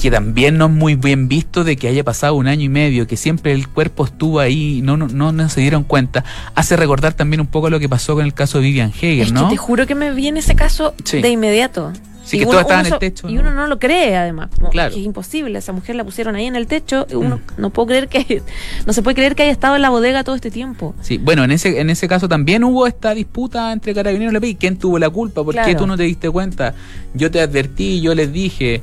que 0.00 0.10
también 0.10 0.58
no 0.58 0.66
es 0.66 0.72
muy 0.72 0.94
bien 0.94 1.28
visto 1.28 1.64
de 1.64 1.76
que 1.76 1.88
haya 1.88 2.04
pasado 2.04 2.34
un 2.34 2.46
año 2.46 2.62
y 2.62 2.68
medio, 2.68 3.06
que 3.06 3.16
siempre 3.16 3.52
el 3.52 3.68
cuerpo 3.68 4.04
estuvo 4.04 4.40
ahí 4.40 4.78
y 4.78 4.82
no, 4.82 4.96
no, 4.96 5.32
no, 5.32 5.48
se 5.48 5.60
dieron 5.60 5.84
cuenta, 5.84 6.24
hace 6.54 6.76
recordar 6.76 7.14
también 7.14 7.40
un 7.40 7.46
poco 7.46 7.70
lo 7.70 7.80
que 7.80 7.88
pasó 7.88 8.14
con 8.14 8.24
el 8.24 8.34
caso 8.34 8.58
de 8.58 8.64
Vivian 8.64 8.92
Heger, 8.92 9.32
¿no? 9.32 9.48
Que 9.48 9.54
te 9.54 9.56
juro 9.56 9.86
que 9.86 9.94
me 9.94 10.12
viene 10.12 10.40
ese 10.40 10.54
caso 10.54 10.94
de 11.10 11.28
inmediato. 11.28 11.92
Sí, 12.26 12.40
que 12.40 12.44
todo 12.44 12.58
estaba 12.58 12.80
en 12.80 12.92
el 12.92 12.98
techo. 12.98 13.28
Y 13.28 13.38
uno 13.38 13.52
no 13.52 13.68
lo 13.68 13.78
cree, 13.78 14.16
además. 14.16 14.50
claro. 14.72 14.92
Es 14.92 15.00
imposible. 15.00 15.60
Esa 15.60 15.72
mujer 15.72 15.94
la 15.94 16.02
pusieron 16.02 16.34
ahí 16.34 16.46
en 16.46 16.56
el 16.56 16.66
techo. 16.66 17.06
Uno 17.12 17.36
mm. 17.36 17.60
no 17.60 17.70
puedo 17.70 17.86
creer 17.86 18.08
que. 18.08 18.42
No 18.84 18.92
se 18.92 19.02
puede 19.02 19.14
creer 19.14 19.36
que 19.36 19.44
haya 19.44 19.52
estado 19.52 19.76
en 19.76 19.82
la 19.82 19.90
bodega 19.90 20.24
todo 20.24 20.34
este 20.34 20.50
tiempo. 20.50 20.92
Sí, 21.02 21.18
bueno, 21.18 21.44
en 21.44 21.52
ese, 21.52 21.80
en 21.80 21.88
ese 21.88 22.08
caso 22.08 22.28
también 22.28 22.64
hubo 22.64 22.88
esta 22.88 23.14
disputa 23.14 23.72
entre 23.72 23.94
Carabineros 23.94 24.32
y 24.32 24.34
la 24.34 24.40
PI. 24.40 24.56
¿Quién 24.56 24.76
tuvo 24.76 24.98
la 24.98 25.08
culpa? 25.08 25.44
¿Por 25.44 25.54
qué 25.54 25.76
tú 25.76 25.86
no 25.86 25.96
te 25.96 26.02
diste 26.02 26.28
cuenta? 26.28 26.74
Yo 27.14 27.30
te 27.30 27.40
advertí, 27.40 28.00
yo 28.00 28.12
les 28.12 28.32
dije 28.32 28.82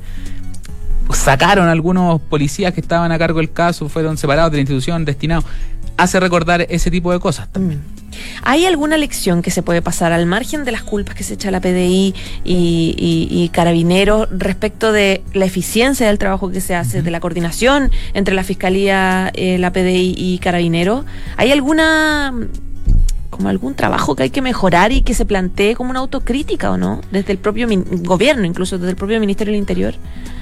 sacaron 1.11 1.67
algunos 1.67 2.21
policías 2.21 2.73
que 2.73 2.81
estaban 2.81 3.11
a 3.11 3.17
cargo 3.17 3.39
del 3.39 3.51
caso, 3.51 3.89
fueron 3.89 4.17
separados 4.17 4.51
de 4.51 4.57
la 4.57 4.61
institución, 4.61 5.05
destinados. 5.05 5.45
Hace 5.97 6.19
recordar 6.19 6.65
ese 6.69 6.89
tipo 6.89 7.11
de 7.11 7.19
cosas 7.19 7.51
también. 7.51 7.81
¿Hay 8.43 8.65
alguna 8.65 8.97
lección 8.97 9.41
que 9.41 9.51
se 9.51 9.61
puede 9.61 9.81
pasar 9.81 10.11
al 10.11 10.25
margen 10.25 10.65
de 10.65 10.71
las 10.71 10.83
culpas 10.83 11.15
que 11.15 11.23
se 11.23 11.35
echa 11.35 11.51
la 11.51 11.61
PDI 11.61 12.13
y, 12.43 13.49
Carabineros 13.53 14.27
respecto 14.31 14.91
de 14.91 15.23
la 15.33 15.45
eficiencia 15.45 16.07
del 16.07 16.17
trabajo 16.17 16.49
que 16.49 16.61
se 16.61 16.75
hace, 16.75 17.01
de 17.01 17.11
la 17.11 17.19
coordinación 17.19 17.91
entre 18.13 18.33
la 18.33 18.43
Fiscalía, 18.43 19.31
eh, 19.35 19.57
la 19.57 19.71
PDI 19.71 20.15
y 20.17 20.39
Carabineros? 20.39 21.05
¿Hay 21.37 21.51
alguna 21.51 22.33
como 23.33 23.49
algún 23.49 23.75
trabajo 23.75 24.15
que 24.15 24.23
hay 24.23 24.29
que 24.29 24.41
mejorar 24.41 24.91
y 24.91 25.01
que 25.01 25.13
se 25.13 25.25
plantee 25.25 25.75
como 25.75 25.89
una 25.89 25.99
autocrítica 25.99 26.71
o 26.71 26.77
no, 26.77 27.01
desde 27.11 27.33
el 27.33 27.37
propio 27.37 27.67
gobierno, 28.03 28.45
incluso 28.45 28.77
desde 28.77 28.91
el 28.91 28.95
propio 28.95 29.19
Ministerio 29.19 29.51
del 29.51 29.59
Interior? 29.59 29.95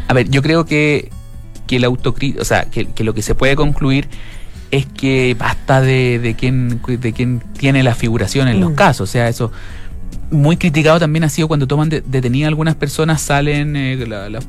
A 0.07 0.13
ver, 0.13 0.29
yo 0.29 0.41
creo 0.41 0.65
que, 0.65 1.09
que 1.67 1.79
la 1.79 1.87
autocrítica, 1.87 2.41
o 2.41 2.45
sea, 2.45 2.65
que, 2.65 2.87
lo 3.03 3.13
que 3.13 3.21
se 3.21 3.35
puede 3.35 3.55
concluir 3.55 4.07
es 4.69 4.85
que 4.85 5.35
basta 5.37 5.81
de, 5.81 6.19
de 6.19 6.35
quien 6.35 6.81
de 6.87 7.13
quien 7.13 7.41
tiene 7.57 7.83
la 7.83 7.93
figuración 7.93 8.47
en 8.47 8.61
los 8.61 8.71
mm. 8.71 8.75
casos, 8.75 9.09
o 9.09 9.11
sea, 9.11 9.27
eso 9.27 9.51
muy 10.31 10.55
criticado 10.55 10.99
también 10.99 11.25
ha 11.25 11.29
sido 11.29 11.47
cuando 11.47 11.67
toman 11.67 11.89
detenidas 11.89 12.47
algunas 12.47 12.75
personas, 12.75 13.21
salen 13.21 13.75
eh, 13.75 13.97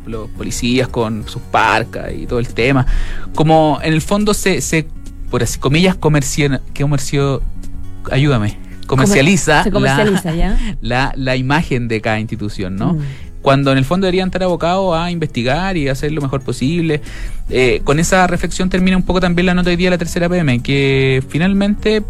los 0.06 0.28
policías 0.30 0.88
con 0.88 1.28
sus 1.28 1.42
parcas 1.42 2.12
y 2.16 2.26
todo 2.26 2.38
el 2.38 2.48
tema. 2.48 2.86
Como 3.34 3.80
en 3.82 3.92
el 3.92 4.00
fondo 4.00 4.32
se, 4.32 4.60
se 4.60 4.86
por 5.30 5.42
así 5.42 5.58
comillas, 5.58 5.96
comercio, 5.96 6.60
comercio 6.78 7.42
ayúdame, 8.10 8.58
comercializa, 8.86 9.64
la, 10.80 11.12
La, 11.16 11.36
imagen 11.36 11.88
de 11.88 12.00
cada 12.00 12.20
institución, 12.20 12.76
¿no? 12.76 12.94
Mm. 12.94 13.00
Cuando 13.42 13.72
en 13.72 13.78
el 13.78 13.84
fondo 13.84 14.06
deberían 14.06 14.28
estar 14.28 14.42
abocados 14.42 14.96
a 14.96 15.10
investigar 15.10 15.76
y 15.76 15.88
hacer 15.88 16.12
lo 16.12 16.20
mejor 16.22 16.42
posible. 16.42 17.00
Eh, 17.50 17.80
con 17.82 17.98
esa 17.98 18.26
reflexión 18.28 18.70
termina 18.70 18.96
un 18.96 19.02
poco 19.02 19.20
también 19.20 19.46
la 19.46 19.54
nota 19.54 19.70
de 19.70 19.76
día 19.76 19.88
de 19.88 19.96
la 19.96 19.98
tercera 19.98 20.28
PM, 20.28 20.60
que 20.60 21.24
finalmente 21.28 22.04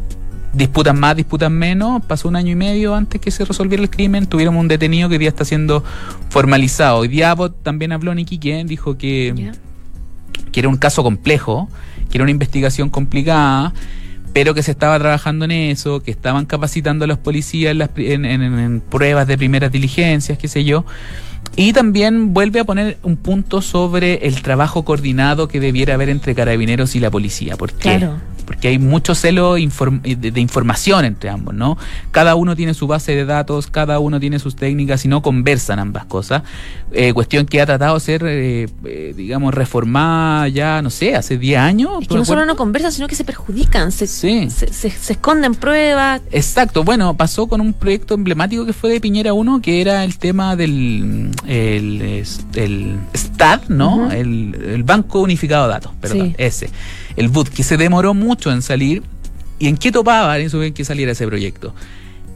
disputan 0.53 1.01
más, 1.01 1.17
disputan 1.17 1.55
menos. 1.55 2.03
Pasó 2.05 2.29
un 2.29 2.37
año 2.37 2.53
y 2.53 2.55
medio 2.55 2.95
antes 2.95 3.21
que 3.21 3.31
se 3.31 3.45
resolviera 3.45 3.83
el 3.83 3.89
crimen. 3.89 4.27
Tuvieron 4.27 4.57
un 4.57 4.69
detenido 4.69 5.09
que 5.09 5.15
hoy 5.15 5.19
día 5.21 5.31
está 5.31 5.47
siendo 5.47 5.83
formalizado. 6.29 6.99
Hoy 6.99 7.09
día 7.09 7.35
también 7.63 7.93
habló 7.93 8.15
Nicky 8.15 8.39
quien 8.39 8.67
dijo 8.67 8.99
que, 8.99 9.53
que 10.53 10.61
era 10.61 10.69
un 10.69 10.77
caso 10.77 11.03
complejo, 11.03 11.71
que 12.11 12.19
era 12.19 12.25
una 12.25 12.31
investigación 12.31 12.91
complicada 12.91 13.73
pero 14.33 14.55
que 14.55 14.63
se 14.63 14.71
estaba 14.71 14.99
trabajando 14.99 15.45
en 15.45 15.51
eso, 15.51 16.03
que 16.03 16.11
estaban 16.11 16.47
capacitando 16.47 17.05
a 17.05 17.09
los 17.09 17.19
policías 17.19 17.77
en, 17.97 18.83
pruebas 18.89 19.27
de 19.27 19.37
primeras 19.37 19.71
diligencias, 19.71 20.39
qué 20.39 20.49
sé 20.49 20.65
yo. 20.65 20.85
Y 21.57 21.73
también 21.73 22.33
vuelve 22.33 22.61
a 22.61 22.65
poner 22.65 22.99
un 23.03 23.17
punto 23.17 23.61
sobre 23.61 24.27
el 24.27 24.41
trabajo 24.43 24.85
coordinado 24.85 25.49
que 25.49 25.61
debiera 25.61 25.95
haber 25.95 26.09
entre 26.09 26.35
carabineros 26.35 26.95
y 26.95 27.01
la 27.01 27.11
policía. 27.11 27.57
¿Por 27.57 27.73
qué? 27.73 27.99
Claro 27.99 28.17
porque 28.43 28.69
hay 28.69 28.79
mucho 28.79 29.15
celo 29.15 29.55
de, 29.55 30.41
información 30.41 31.05
entre 31.05 31.31
ambos, 31.31 31.55
¿no? 31.55 31.79
Cada 32.11 32.35
uno 32.35 32.57
tiene 32.57 32.75
su 32.75 32.87
base 32.87 33.15
de 33.15 33.25
datos, 33.25 33.67
cada 33.67 33.99
uno 33.99 34.21
tiene 34.21 34.39
sus 34.39 34.57
técnicas 34.57 35.05
y 35.05 35.09
no 35.09 35.23
conversan 35.23 35.79
ambas 35.79 36.05
cosas. 36.07 36.43
Eh, 36.93 37.13
cuestión 37.13 37.47
que 37.47 37.61
ha 37.61 37.67
tratado 37.67 37.95
de 37.95 38.01
ser, 38.01 38.23
eh, 38.27 38.69
eh, 38.85 39.15
digamos, 39.17 39.55
reformada 39.55 40.49
ya, 40.49 40.83
no 40.83 40.91
sé, 40.91 41.17
hace 41.17 41.39
10 41.39 41.59
años. 41.59 42.03
Es 42.03 42.09
que 42.09 42.15
no 42.15 42.25
solo 42.25 42.45
no 42.45 42.57
conversan, 42.57 42.93
sino 42.93 43.09
que 43.09 43.15
se 43.15 43.25
perjudican, 43.25 43.93
se, 43.93 44.07
se, 44.07 44.49
esconden 44.89 45.55
pruebas. 45.55 46.21
Exacto, 46.31 46.85
bueno, 46.85 47.17
pasó 47.17 47.47
con 47.47 47.61
un 47.61 47.73
proyecto 47.73 48.15
emblemático 48.15 48.67
que 48.67 48.73
fue 48.73 48.91
de 48.91 49.01
Piñera 49.01 49.33
1, 49.33 49.63
que 49.63 49.81
era 49.81 50.05
el 50.05 50.19
tema 50.19 50.57
del 50.57 51.31
el, 51.47 52.25
el 52.55 52.99
STAD, 53.15 53.69
¿no? 53.69 54.11
el, 54.11 54.83
Banco 54.85 55.21
Unificado 55.21 55.67
de 55.67 55.73
Datos, 55.75 55.93
perdón, 56.01 56.35
ese 56.39 56.69
el 57.17 57.29
BUT, 57.29 57.49
que 57.49 57.63
se 57.63 57.77
demoró 57.77 58.15
mucho 58.15 58.51
en 58.53 58.63
salir. 58.63 59.03
¿Y 59.59 59.69
en 59.69 59.77
qué 59.77 59.93
topaba 59.93 60.39
en 60.39 60.47
eso 60.47 60.61
que 60.75 60.85
saliera 60.85 61.13
ese 61.13 61.27
proyecto? 61.27 61.75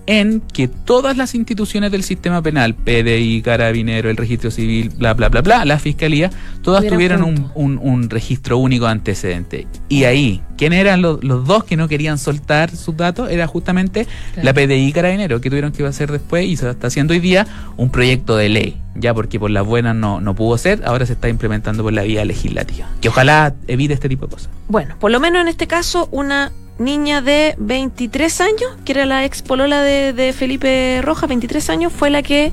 En 0.07 0.41
que 0.41 0.69
todas 0.69 1.17
las 1.17 1.35
instituciones 1.35 1.91
del 1.91 2.03
sistema 2.03 2.43
penal, 2.43 2.75
PDI, 2.75 3.43
Carabinero, 3.43 4.09
el 4.09 4.17
registro 4.17 4.51
civil, 4.51 4.91
bla, 4.91 5.15
bla, 5.15 5.29
bla, 5.29 5.43
bla, 5.43 5.65
la 5.65 5.79
fiscalía, 5.79 6.31
todas 6.63 6.87
tuvieron 6.87 7.51
un, 7.55 8.11
registro 8.11 8.59
único 8.59 8.85
de 8.85 8.93
antecedente. 8.93 9.67
Y 9.89 10.05
ahí, 10.05 10.43
¿quién 10.57 10.73
eran 10.73 11.03
los, 11.03 11.21
dos 11.21 11.65
que 11.65 11.77
no 11.77 11.89
querían 11.89 12.19
soltar 12.19 12.71
sus 12.71 12.97
datos? 12.97 13.31
Era 13.31 13.47
justamente 13.47 14.07
la 14.41 14.55
PDI 14.55 14.87
y 14.87 14.93
Carabinero, 14.93 15.41
que 15.41 15.51
tuvieron 15.51 15.73
que 15.73 15.85
hacer 15.85 16.13
después 16.13 16.47
y 16.47 16.57
se 16.57 16.71
está 16.71 16.87
haciendo 16.87 17.13
hoy 17.13 17.21
día 17.21 17.47
un 17.77 17.91
proyecto 17.91 18.37
de 18.37 18.49
ley 18.49 18.77
ya 18.99 19.15
porque 19.15 19.39
por 19.39 19.51
las 19.51 19.65
buenas 19.65 19.95
no, 19.95 20.21
no 20.21 20.35
pudo 20.35 20.57
ser, 20.59 20.83
ahora 20.85 21.07
se 21.07 21.15
está 21.15 21.29
implementando 21.29 21.83
por 21.83 21.93
la 21.93 22.03
vía 22.03 22.25
legislativa, 22.25 22.89
que 23.01 23.09
ojalá 23.09 23.55
evite 23.67 23.95
este 23.95 24.09
tipo 24.09 24.27
de 24.27 24.33
cosas. 24.33 24.51
Bueno, 24.69 24.97
por 24.99 25.11
lo 25.11 25.21
menos 25.21 25.43
en 25.43 25.49
este 25.49 25.67
caso, 25.67 26.09
una 26.11 26.53
niña 26.79 27.23
de 27.23 27.55
23 27.59 28.41
años, 28.41 28.71
que 28.85 28.93
era 28.93 29.07
la 29.07 29.25
ex 29.25 29.43
polola 29.43 29.83
de, 29.83 30.35
Felipe 30.37 31.01
Rojas, 31.03 31.29
23 31.29 31.71
años, 31.71 31.93
fue 31.93 32.11
la 32.11 32.23
que 32.23 32.53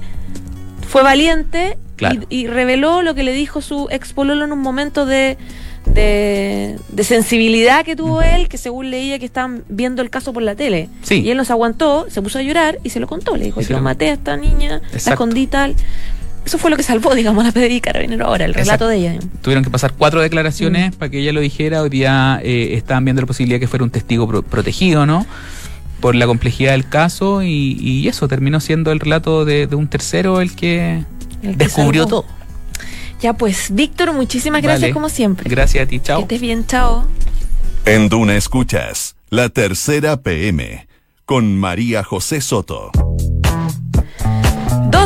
fue 0.88 1.04
valiente 1.04 1.78
y, 2.30 2.48
reveló 2.48 3.02
lo 3.02 3.16
que 3.16 3.24
le 3.24 3.34
dijo 3.34 3.62
su 3.62 3.88
ex 3.90 4.14
pololo 4.14 4.46
en 4.46 4.52
un 4.52 4.60
momento 4.60 5.06
de, 5.06 5.38
de, 5.86 7.04
sensibilidad 7.04 7.86
que 7.86 7.96
tuvo 7.96 8.22
él, 8.22 8.50
que 8.50 8.58
según 8.58 8.92
leía 8.92 9.20
que 9.20 9.26
estaban 9.26 9.64
viendo 9.70 10.02
el 10.02 10.10
caso 10.10 10.34
por 10.34 10.44
la 10.44 10.56
tele. 10.56 10.90
Y 11.10 11.30
él 11.30 11.38
nos 11.38 11.52
aguantó, 11.52 12.08
se 12.10 12.22
puso 12.22 12.40
a 12.40 12.42
llorar 12.42 12.80
y 12.84 12.90
se 12.90 13.00
lo 13.00 13.08
contó. 13.08 13.36
Le 13.38 13.46
dijo, 13.46 13.62
yo 13.62 13.80
maté 13.82 14.10
a 14.10 14.14
esta 14.14 14.38
niña, 14.38 14.82
la 14.92 14.98
escondí 14.98 15.48
tal. 15.48 15.76
Eso 16.46 16.58
fue 16.58 16.70
lo 16.70 16.78
que 16.78 16.84
salvó, 16.84 17.16
digamos, 17.16 17.44
la 17.44 17.52
PDI 17.52 17.80
Carabinero 17.80 18.26
ahora, 18.26 18.46
el 18.46 18.54
relato 18.54 18.88
de 18.88 18.98
ella. 18.98 19.20
Tuvieron 19.42 19.64
que 19.64 19.70
pasar 19.70 19.94
cuatro 19.94 20.22
declaraciones 20.22 20.92
mm. 20.92 20.98
para 20.98 21.10
que 21.10 21.20
ella 21.20 21.32
lo 21.32 21.40
dijera. 21.40 21.82
Hoy 21.82 21.90
día 21.90 22.40
eh, 22.44 22.74
estaban 22.74 23.06
viendo 23.06 23.22
la 23.22 23.28
posibilidad 23.28 23.60
que 23.60 23.68
fuera 23.68 23.84
un 23.84 23.92
testigo 23.92 24.28
protegido, 24.44 25.06
¿no? 25.06 25.26
Por 26.02 26.16
la 26.16 26.26
complejidad 26.26 26.72
del 26.72 26.88
caso 26.88 27.44
y, 27.44 28.08
eso 28.10 28.28
terminó 28.28 28.60
siendo 28.60 28.92
el 28.92 29.00
relato 29.00 29.46
de, 29.46 29.68
un 29.72 29.88
tercero 29.88 30.42
el 30.42 30.54
que, 30.54 31.06
descubrió 31.42 32.06
todo. 32.06 32.26
Ya 33.22 33.34
pues, 33.34 33.74
Víctor, 33.74 34.12
muchísimas 34.12 34.62
gracias 34.62 34.92
como 34.92 35.08
siempre. 35.08 35.50
Gracias 35.50 35.86
a 35.86 35.88
ti, 35.88 36.02
chao. 36.02 36.18
Que 36.18 36.24
estés 36.24 36.42
bien, 36.42 36.66
chao. 36.68 37.08
En 37.86 38.10
Duna 38.10 38.36
Escuchas, 38.36 39.16
la 39.30 39.48
tercera 39.48 40.18
PM, 40.18 40.88
con 41.26 41.58
María 41.58 42.04
José 42.04 42.42
Soto 42.42 42.92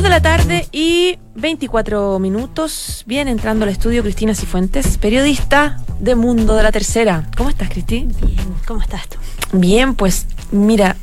de 0.01 0.10
la 0.10 0.21
tarde 0.21 0.67
y 0.71 1.17
24 1.33 2.19
minutos. 2.19 3.03
Bien, 3.07 3.27
entrando 3.27 3.65
al 3.65 3.71
estudio 3.71 4.03
Cristina 4.03 4.36
Cifuentes, 4.36 4.99
periodista 4.99 5.81
de 5.99 6.13
Mundo 6.13 6.55
de 6.55 6.62
la 6.62 6.71
Tercera. 6.71 7.27
¿Cómo 7.36 7.49
estás, 7.49 7.69
Cristi? 7.69 8.07
Bien, 8.21 8.53
¿cómo 8.67 8.79
estás 8.79 9.07
tú? 9.07 9.17
Bien, 9.53 9.95
pues 9.95 10.27
mira, 10.51 10.97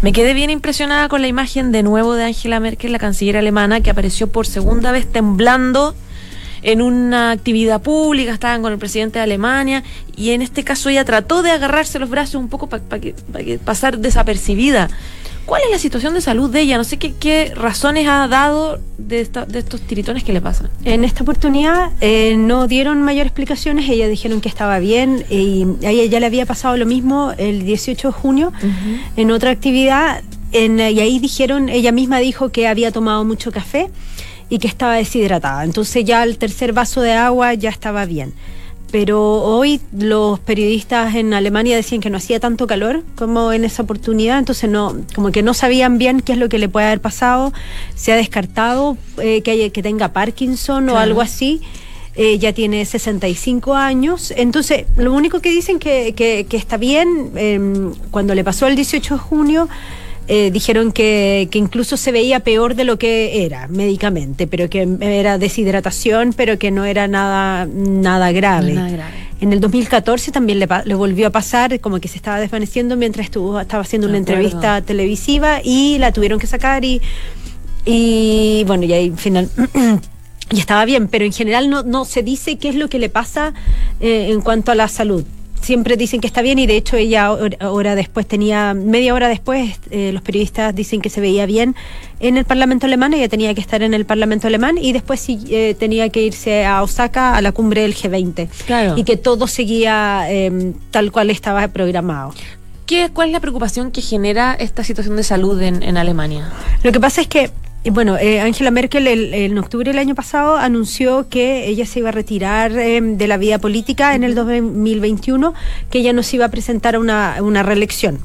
me 0.00 0.14
quedé 0.14 0.32
bien 0.32 0.48
impresionada 0.48 1.10
con 1.10 1.20
la 1.20 1.28
imagen 1.28 1.72
de 1.72 1.82
nuevo 1.82 2.14
de 2.14 2.24
Angela 2.24 2.58
Merkel, 2.58 2.92
la 2.92 2.98
canciller 2.98 3.36
alemana, 3.36 3.82
que 3.82 3.90
apareció 3.90 4.32
por 4.32 4.46
segunda 4.46 4.92
vez 4.92 5.06
temblando 5.12 5.94
en 6.62 6.82
una 6.82 7.30
actividad 7.30 7.80
pública, 7.82 8.32
estaban 8.32 8.62
con 8.62 8.72
el 8.72 8.78
presidente 8.78 9.18
de 9.18 9.24
Alemania 9.24 9.82
y 10.16 10.30
en 10.30 10.42
este 10.42 10.64
caso 10.64 10.88
ella 10.88 11.04
trató 11.04 11.42
de 11.42 11.50
agarrarse 11.50 11.98
los 11.98 12.10
brazos 12.10 12.36
un 12.36 12.48
poco 12.48 12.68
para 12.68 13.00
que, 13.00 13.14
que 13.44 13.58
pasar 13.58 13.98
desapercibida. 13.98 14.88
¿Cuál 15.48 15.62
es 15.62 15.70
la 15.70 15.78
situación 15.78 16.12
de 16.12 16.20
salud 16.20 16.50
de 16.50 16.60
ella? 16.60 16.76
No 16.76 16.84
sé 16.84 16.98
qué, 16.98 17.52
razones 17.54 18.06
ha 18.06 18.28
dado 18.28 18.78
de, 18.98 19.20
estos 19.20 19.80
tiritones 19.80 20.22
que 20.22 20.34
le 20.34 20.42
pasan. 20.42 20.68
En 20.84 21.04
esta 21.04 21.22
oportunidad 21.22 21.90
eh, 22.02 22.36
no 22.36 22.68
dieron 22.68 23.00
mayor 23.00 23.24
explicaciones, 23.24 23.88
ella 23.88 24.08
dijeron 24.08 24.42
que 24.42 24.50
estaba 24.50 24.78
bien 24.78 25.24
y 25.30 25.64
a 25.86 25.90
ella 25.90 26.04
ya 26.04 26.20
le 26.20 26.26
había 26.26 26.44
pasado 26.44 26.76
lo 26.76 26.84
mismo 26.84 27.32
el 27.38 27.64
18 27.64 28.08
de 28.08 28.12
junio 28.12 28.52
en 29.16 29.30
otra 29.30 29.50
actividad 29.50 30.22
y 30.52 30.80
ahí 30.80 31.18
dijeron, 31.18 31.70
ella 31.70 31.92
misma 31.92 32.18
dijo 32.18 32.50
que 32.50 32.68
había 32.68 32.92
tomado 32.92 33.24
mucho 33.24 33.50
café 33.50 33.90
y 34.48 34.58
que 34.58 34.68
estaba 34.68 34.94
deshidratada. 34.94 35.64
Entonces 35.64 36.04
ya 36.04 36.22
el 36.22 36.38
tercer 36.38 36.72
vaso 36.72 37.00
de 37.00 37.12
agua 37.12 37.54
ya 37.54 37.70
estaba 37.70 38.04
bien 38.04 38.34
pero 38.90 39.42
hoy 39.42 39.80
los 39.92 40.38
periodistas 40.40 41.14
en 41.14 41.34
Alemania 41.34 41.76
decían 41.76 42.00
que 42.00 42.10
no 42.10 42.16
hacía 42.16 42.40
tanto 42.40 42.66
calor 42.66 43.02
como 43.16 43.52
en 43.52 43.64
esa 43.64 43.82
oportunidad, 43.82 44.38
entonces 44.38 44.70
no, 44.70 44.96
como 45.14 45.30
que 45.30 45.42
no 45.42 45.54
sabían 45.54 45.98
bien 45.98 46.20
qué 46.20 46.32
es 46.32 46.38
lo 46.38 46.48
que 46.48 46.58
le 46.58 46.68
puede 46.68 46.86
haber 46.86 47.00
pasado, 47.00 47.52
se 47.94 48.12
ha 48.12 48.16
descartado 48.16 48.96
eh, 49.18 49.42
que, 49.42 49.70
que 49.70 49.82
tenga 49.82 50.12
Parkinson 50.12 50.88
o 50.88 50.98
algo 50.98 51.20
así. 51.20 51.60
Eh, 52.20 52.36
ya 52.38 52.52
tiene 52.52 52.84
65 52.84 53.76
años, 53.76 54.32
entonces 54.36 54.86
lo 54.96 55.12
único 55.12 55.38
que 55.38 55.50
dicen 55.50 55.78
que, 55.78 56.14
que, 56.16 56.46
que 56.48 56.56
está 56.56 56.76
bien, 56.76 57.30
em, 57.36 57.94
cuando 58.10 58.34
le 58.34 58.42
pasó 58.42 58.66
el 58.66 58.74
18 58.74 59.14
de 59.14 59.20
junio, 59.20 59.68
eh, 60.28 60.50
dijeron 60.50 60.92
que, 60.92 61.48
que, 61.50 61.58
incluso 61.58 61.96
se 61.96 62.12
veía 62.12 62.40
peor 62.40 62.74
de 62.74 62.84
lo 62.84 62.98
que 62.98 63.46
era 63.46 63.66
médicamente, 63.68 64.46
pero 64.46 64.68
que 64.68 64.86
era 65.00 65.38
deshidratación, 65.38 66.34
pero 66.34 66.58
que 66.58 66.70
no 66.70 66.84
era 66.84 67.08
nada, 67.08 67.66
nada 67.66 68.30
grave. 68.32 68.78
En 69.40 69.52
el 69.52 69.60
2014 69.60 70.30
también 70.30 70.58
le, 70.58 70.94
volvió 70.94 71.28
a 71.28 71.30
pasar, 71.30 71.80
como 71.80 71.98
que 71.98 72.08
se 72.08 72.16
estaba 72.16 72.40
desvaneciendo 72.40 72.96
mientras 72.96 73.24
estuvo, 73.26 73.58
estaba 73.58 73.82
haciendo 73.82 74.06
una 74.06 74.18
entrevista 74.18 74.82
televisiva 74.82 75.60
y 75.64 75.96
la 75.98 76.12
tuvieron 76.12 76.38
que 76.38 76.46
sacar 76.46 76.84
y, 76.84 77.00
y 77.86 78.64
bueno, 78.66 78.84
y 78.84 78.92
ahí 78.92 79.12
final 79.16 79.48
y 80.50 80.58
estaba 80.58 80.84
bien, 80.84 81.08
pero 81.08 81.24
en 81.24 81.32
general 81.32 81.70
no, 81.70 81.82
no 81.84 82.04
se 82.04 82.22
dice 82.22 82.58
qué 82.58 82.68
es 82.68 82.74
lo 82.74 82.88
que 82.88 82.98
le 82.98 83.08
pasa 83.08 83.54
eh, 84.00 84.28
en 84.30 84.40
cuanto 84.40 84.72
a 84.72 84.74
la 84.74 84.88
salud. 84.88 85.24
Siempre 85.60 85.96
dicen 85.96 86.20
que 86.20 86.26
está 86.26 86.42
bien 86.42 86.58
y 86.58 86.66
de 86.66 86.76
hecho 86.76 86.96
ella 86.96 87.32
hora 87.32 87.94
después 87.94 88.26
tenía, 88.26 88.74
media 88.74 89.14
hora 89.14 89.28
después, 89.28 89.78
eh, 89.90 90.12
los 90.12 90.22
periodistas 90.22 90.74
dicen 90.74 91.00
que 91.00 91.10
se 91.10 91.20
veía 91.20 91.46
bien 91.46 91.74
en 92.20 92.36
el 92.36 92.44
Parlamento 92.44 92.86
alemán, 92.86 93.14
ella 93.14 93.28
tenía 93.28 93.54
que 93.54 93.60
estar 93.60 93.82
en 93.82 93.94
el 93.94 94.04
Parlamento 94.06 94.46
alemán 94.46 94.78
y 94.78 94.92
después 94.92 95.20
sí, 95.20 95.40
eh, 95.50 95.76
tenía 95.78 96.08
que 96.08 96.22
irse 96.22 96.64
a 96.64 96.82
Osaka 96.82 97.36
a 97.36 97.42
la 97.42 97.52
cumbre 97.52 97.82
del 97.82 97.94
G20. 97.94 98.48
Claro. 98.66 98.96
Y 98.96 99.04
que 99.04 99.16
todo 99.16 99.46
seguía 99.46 100.26
eh, 100.28 100.72
tal 100.90 101.12
cual 101.12 101.30
estaba 101.30 101.68
programado. 101.68 102.32
¿Qué, 102.86 103.10
¿Cuál 103.12 103.28
es 103.28 103.32
la 103.34 103.40
preocupación 103.40 103.90
que 103.90 104.00
genera 104.00 104.54
esta 104.54 104.82
situación 104.82 105.16
de 105.16 105.22
salud 105.22 105.60
en, 105.60 105.82
en 105.82 105.96
Alemania? 105.98 106.50
Lo 106.82 106.90
que 106.90 107.00
pasa 107.00 107.20
es 107.20 107.28
que 107.28 107.50
bueno, 107.92 108.16
eh, 108.18 108.40
Angela 108.40 108.70
Merkel 108.70 109.06
el, 109.06 109.34
en 109.34 109.58
octubre 109.58 109.90
del 109.90 109.98
año 109.98 110.14
pasado 110.14 110.56
anunció 110.56 111.28
que 111.28 111.66
ella 111.66 111.86
se 111.86 112.00
iba 112.00 112.08
a 112.08 112.12
retirar 112.12 112.72
eh, 112.76 113.00
de 113.00 113.26
la 113.26 113.36
vida 113.36 113.58
política 113.58 114.14
en 114.14 114.24
el 114.24 114.34
2021, 114.34 115.54
que 115.90 115.98
ella 115.98 116.12
no 116.12 116.22
se 116.22 116.36
iba 116.36 116.46
a 116.46 116.50
presentar 116.50 116.94
a 116.94 116.98
una, 116.98 117.36
una 117.40 117.62
reelección. 117.62 118.18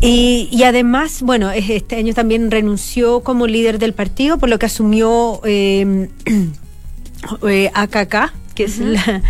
Y, 0.00 0.48
y, 0.50 0.64
además, 0.64 1.22
bueno, 1.22 1.52
este 1.52 1.94
año 1.94 2.12
también 2.12 2.50
renunció 2.50 3.20
como 3.20 3.46
líder 3.46 3.78
del 3.78 3.92
partido, 3.92 4.36
por 4.36 4.48
lo 4.48 4.58
que 4.58 4.66
asumió 4.66 5.40
eh, 5.44 6.08
AKK, 7.74 8.32
que 8.62 8.66
es, 8.66 8.78
la, 8.78 9.22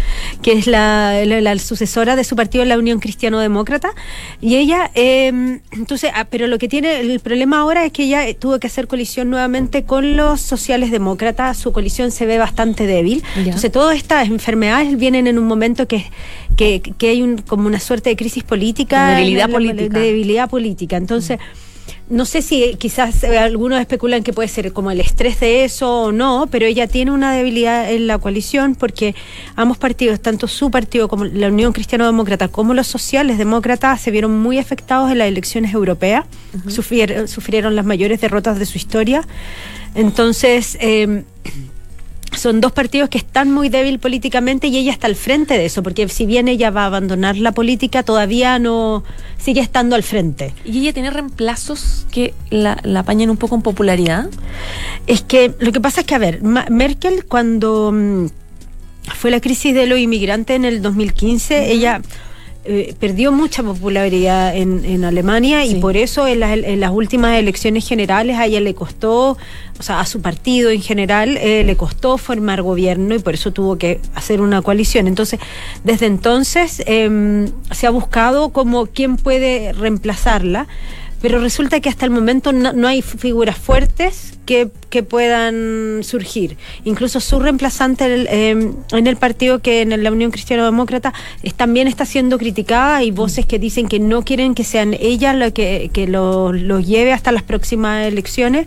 que 0.42 0.52
es 0.52 0.66
la, 0.66 1.24
la, 1.24 1.40
la, 1.40 1.58
sucesora 1.58 2.16
de 2.16 2.24
su 2.24 2.36
partido, 2.36 2.64
la 2.64 2.78
Unión 2.78 3.00
Cristiano 3.00 3.38
Demócrata. 3.40 3.92
Y 4.40 4.56
ella, 4.56 4.90
eh, 4.94 5.60
entonces, 5.70 6.10
ah, 6.14 6.26
pero 6.28 6.46
lo 6.46 6.58
que 6.58 6.68
tiene 6.68 7.00
el 7.00 7.20
problema 7.20 7.60
ahora 7.60 7.84
es 7.84 7.92
que 7.92 8.04
ella 8.04 8.22
tuvo 8.38 8.58
que 8.58 8.66
hacer 8.66 8.86
colisión 8.86 9.30
nuevamente 9.30 9.84
con 9.84 10.16
los 10.16 10.40
sociales 10.40 10.90
demócratas. 10.90 11.56
Su 11.56 11.72
colisión 11.72 12.10
se 12.10 12.26
ve 12.26 12.38
bastante 12.38 12.86
débil. 12.86 13.22
Ya. 13.36 13.42
Entonces, 13.44 13.72
todas 13.72 13.96
estas 13.96 14.28
enfermedades 14.28 14.98
vienen 14.98 15.26
en 15.26 15.38
un 15.38 15.46
momento 15.46 15.88
que, 15.88 16.04
que, 16.56 16.80
que 16.80 17.08
hay 17.08 17.22
un, 17.22 17.38
como 17.38 17.66
una 17.66 17.80
suerte 17.80 18.10
de 18.10 18.16
crisis 18.16 18.44
política. 18.44 19.08
De 19.08 19.14
debilidad 19.16 19.50
política. 19.50 19.98
De 19.98 20.06
debilidad 20.06 20.50
política. 20.50 20.96
Entonces, 20.96 21.38
no 22.12 22.26
sé 22.26 22.42
si 22.42 22.74
quizás 22.74 23.24
algunos 23.24 23.80
especulan 23.80 24.22
que 24.22 24.34
puede 24.34 24.46
ser 24.46 24.74
como 24.74 24.90
el 24.90 25.00
estrés 25.00 25.40
de 25.40 25.64
eso 25.64 26.02
o 26.02 26.12
no, 26.12 26.46
pero 26.50 26.66
ella 26.66 26.86
tiene 26.86 27.10
una 27.10 27.32
debilidad 27.32 27.90
en 27.90 28.06
la 28.06 28.18
coalición 28.18 28.74
porque 28.74 29.14
ambos 29.56 29.78
partidos, 29.78 30.20
tanto 30.20 30.46
su 30.46 30.70
partido 30.70 31.08
como 31.08 31.24
la 31.24 31.48
Unión 31.48 31.72
Cristiano 31.72 32.04
Demócrata 32.04 32.48
como 32.48 32.74
los 32.74 32.86
sociales 32.86 33.38
demócratas, 33.38 34.02
se 34.02 34.10
vieron 34.10 34.38
muy 34.38 34.58
afectados 34.58 35.10
en 35.10 35.18
las 35.18 35.28
elecciones 35.28 35.72
europeas, 35.72 36.26
uh 36.52 36.58
-huh. 36.58 36.70
sufrieron, 36.70 37.28
sufrieron, 37.28 37.74
las 37.74 37.86
mayores 37.86 38.20
derrotas 38.20 38.58
de 38.58 38.66
su 38.66 38.76
historia. 38.76 39.26
Entonces, 39.94 40.76
eh, 40.80 41.24
son 42.34 42.60
dos 42.60 42.72
partidos 42.72 43.08
que 43.08 43.18
están 43.18 43.52
muy 43.52 43.68
débil 43.68 43.98
políticamente 43.98 44.68
y 44.68 44.76
ella 44.76 44.92
está 44.92 45.06
al 45.06 45.16
frente 45.16 45.54
de 45.54 45.66
eso, 45.66 45.82
porque 45.82 46.08
si 46.08 46.26
bien 46.26 46.48
ella 46.48 46.70
va 46.70 46.84
a 46.84 46.86
abandonar 46.86 47.36
la 47.36 47.52
política, 47.52 48.02
todavía 48.02 48.58
no 48.58 49.04
sigue 49.38 49.60
estando 49.60 49.96
al 49.96 50.02
frente. 50.02 50.54
¿Y 50.64 50.80
ella 50.80 50.92
tiene 50.92 51.10
reemplazos 51.10 52.06
que 52.10 52.34
la, 52.50 52.78
la 52.82 53.00
apañen 53.00 53.30
un 53.30 53.36
poco 53.36 53.54
en 53.54 53.62
popularidad? 53.62 54.28
Es 55.06 55.22
que 55.22 55.54
lo 55.58 55.72
que 55.72 55.80
pasa 55.80 56.00
es 56.00 56.06
que, 56.06 56.14
a 56.14 56.18
ver, 56.18 56.42
Merkel 56.42 57.24
cuando 57.26 57.90
mmm, 57.92 58.26
fue 59.14 59.30
la 59.30 59.40
crisis 59.40 59.74
de 59.74 59.86
los 59.86 59.98
inmigrantes 59.98 60.56
en 60.56 60.64
el 60.64 60.82
2015, 60.82 61.54
uh 61.54 61.58
-huh. 61.58 61.66
ella... 61.68 62.02
Eh, 62.64 62.94
perdió 63.00 63.32
mucha 63.32 63.64
popularidad 63.64 64.56
en, 64.56 64.84
en 64.84 65.04
Alemania 65.04 65.64
sí. 65.64 65.72
y 65.72 65.80
por 65.80 65.96
eso 65.96 66.28
en, 66.28 66.38
la, 66.38 66.54
en, 66.54 66.78
las 66.78 66.92
últimas 66.92 67.36
elecciones 67.36 67.88
generales 67.88 68.36
a 68.38 68.46
ella 68.46 68.60
le 68.60 68.72
costó, 68.72 69.36
o 69.80 69.82
sea, 69.82 69.98
a 69.98 70.06
su 70.06 70.22
partido 70.22 70.70
en 70.70 70.80
general 70.80 71.36
eh, 71.38 71.64
le 71.64 71.76
costó 71.76 72.18
formar 72.18 72.62
gobierno 72.62 73.16
y 73.16 73.18
por 73.18 73.34
eso 73.34 73.50
tuvo 73.50 73.78
que 73.78 74.00
hacer 74.14 74.40
una 74.40 74.62
coalición. 74.62 75.08
Entonces, 75.08 75.40
desde 75.82 76.06
entonces 76.06 76.84
eh, 76.86 77.50
se 77.72 77.88
ha 77.88 77.90
buscado 77.90 78.50
como 78.50 78.86
quién 78.86 79.16
puede 79.16 79.72
reemplazarla 79.72 80.68
pero 81.22 81.38
resulta 81.38 81.80
que 81.80 81.88
hasta 81.88 82.04
el 82.04 82.10
momento 82.10 82.52
no, 82.52 82.72
no 82.72 82.88
hay 82.88 83.00
figuras 83.00 83.56
fuertes 83.56 84.34
que, 84.44 84.70
que, 84.90 85.04
puedan 85.04 86.00
surgir. 86.02 86.56
Incluso 86.84 87.20
su 87.20 87.38
reemplazante 87.38 88.26
en 88.40 89.06
el 89.06 89.16
partido 89.16 89.60
que 89.60 89.82
en 89.82 90.02
la 90.02 90.10
Unión 90.10 90.32
Cristiano 90.32 90.64
Demócrata 90.64 91.14
también 91.56 91.86
está 91.86 92.04
siendo 92.06 92.38
criticada. 92.38 92.96
Hay 92.96 93.12
voces 93.12 93.46
que 93.46 93.60
dicen 93.60 93.86
que 93.86 94.00
no 94.00 94.24
quieren 94.24 94.54
que 94.54 94.64
sean 94.64 94.94
ellas 94.94 95.36
lo 95.36 95.54
que, 95.54 95.90
que 95.92 96.08
lo, 96.08 96.52
lo 96.52 96.80
lleve 96.80 97.12
hasta 97.12 97.30
las 97.30 97.44
próximas 97.44 98.06
elecciones. 98.08 98.66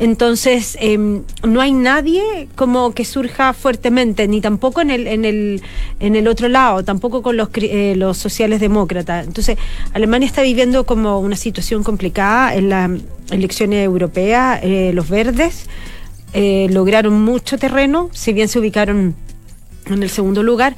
Entonces, 0.00 0.78
eh, 0.80 0.96
no 0.96 1.60
hay 1.60 1.72
nadie 1.72 2.48
como 2.56 2.92
que 2.94 3.04
surja 3.04 3.52
fuertemente, 3.52 4.26
ni 4.28 4.40
tampoco 4.40 4.80
en 4.80 4.90
el, 4.90 5.06
en 5.06 5.26
el, 5.26 5.62
en 6.00 6.16
el 6.16 6.26
otro 6.26 6.48
lado, 6.48 6.82
tampoco 6.82 7.20
con 7.20 7.36
los, 7.36 7.50
eh, 7.56 7.92
los 7.96 8.16
sociales 8.16 8.60
demócratas. 8.60 9.26
Entonces, 9.26 9.58
Alemania 9.92 10.26
está 10.26 10.40
viviendo 10.40 10.86
como 10.86 11.20
una 11.20 11.36
situación 11.36 11.82
complicada 11.82 12.54
en 12.54 12.70
las 12.70 12.90
elecciones 13.30 13.84
europeas. 13.84 14.60
Eh, 14.62 14.92
los 14.94 15.06
verdes 15.10 15.66
eh, 16.32 16.68
lograron 16.70 17.20
mucho 17.22 17.58
terreno, 17.58 18.08
si 18.12 18.32
bien 18.32 18.48
se 18.48 18.58
ubicaron 18.58 19.14
en 19.84 20.02
el 20.02 20.08
segundo 20.08 20.42
lugar, 20.42 20.76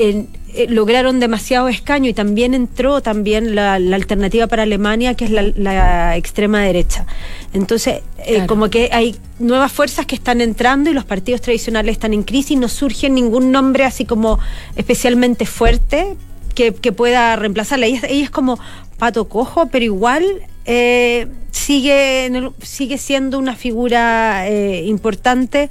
en, 0.00 0.28
eh, 0.54 0.66
lograron 0.68 1.20
demasiado 1.20 1.68
escaño 1.68 2.08
y 2.08 2.14
también 2.14 2.54
entró 2.54 3.00
también 3.00 3.54
la, 3.54 3.78
la 3.78 3.96
alternativa 3.96 4.46
para 4.46 4.64
Alemania, 4.64 5.14
que 5.14 5.26
es 5.26 5.30
la, 5.30 5.42
la 5.42 6.16
extrema 6.16 6.62
derecha. 6.62 7.06
Entonces, 7.52 8.00
eh, 8.18 8.34
claro. 8.34 8.46
como 8.46 8.70
que 8.70 8.88
hay 8.92 9.16
nuevas 9.38 9.70
fuerzas 9.70 10.06
que 10.06 10.14
están 10.14 10.40
entrando 10.40 10.90
y 10.90 10.94
los 10.94 11.04
partidos 11.04 11.40
tradicionales 11.40 11.92
están 11.92 12.14
en 12.14 12.22
crisis, 12.22 12.58
no 12.58 12.68
surge 12.68 13.10
ningún 13.10 13.52
nombre 13.52 13.84
así 13.84 14.04
como 14.04 14.38
especialmente 14.74 15.46
fuerte 15.46 16.16
que, 16.54 16.74
que 16.74 16.92
pueda 16.92 17.36
reemplazarla. 17.36 17.86
Ella, 17.86 18.00
ella, 18.08 18.24
es 18.24 18.30
como 18.30 18.58
pato 18.98 19.28
cojo, 19.28 19.66
pero 19.66 19.84
igual 19.84 20.24
eh, 20.66 21.26
sigue, 21.50 22.50
sigue 22.62 22.98
siendo 22.98 23.38
una 23.38 23.54
figura 23.54 24.48
eh, 24.48 24.84
importante 24.86 25.70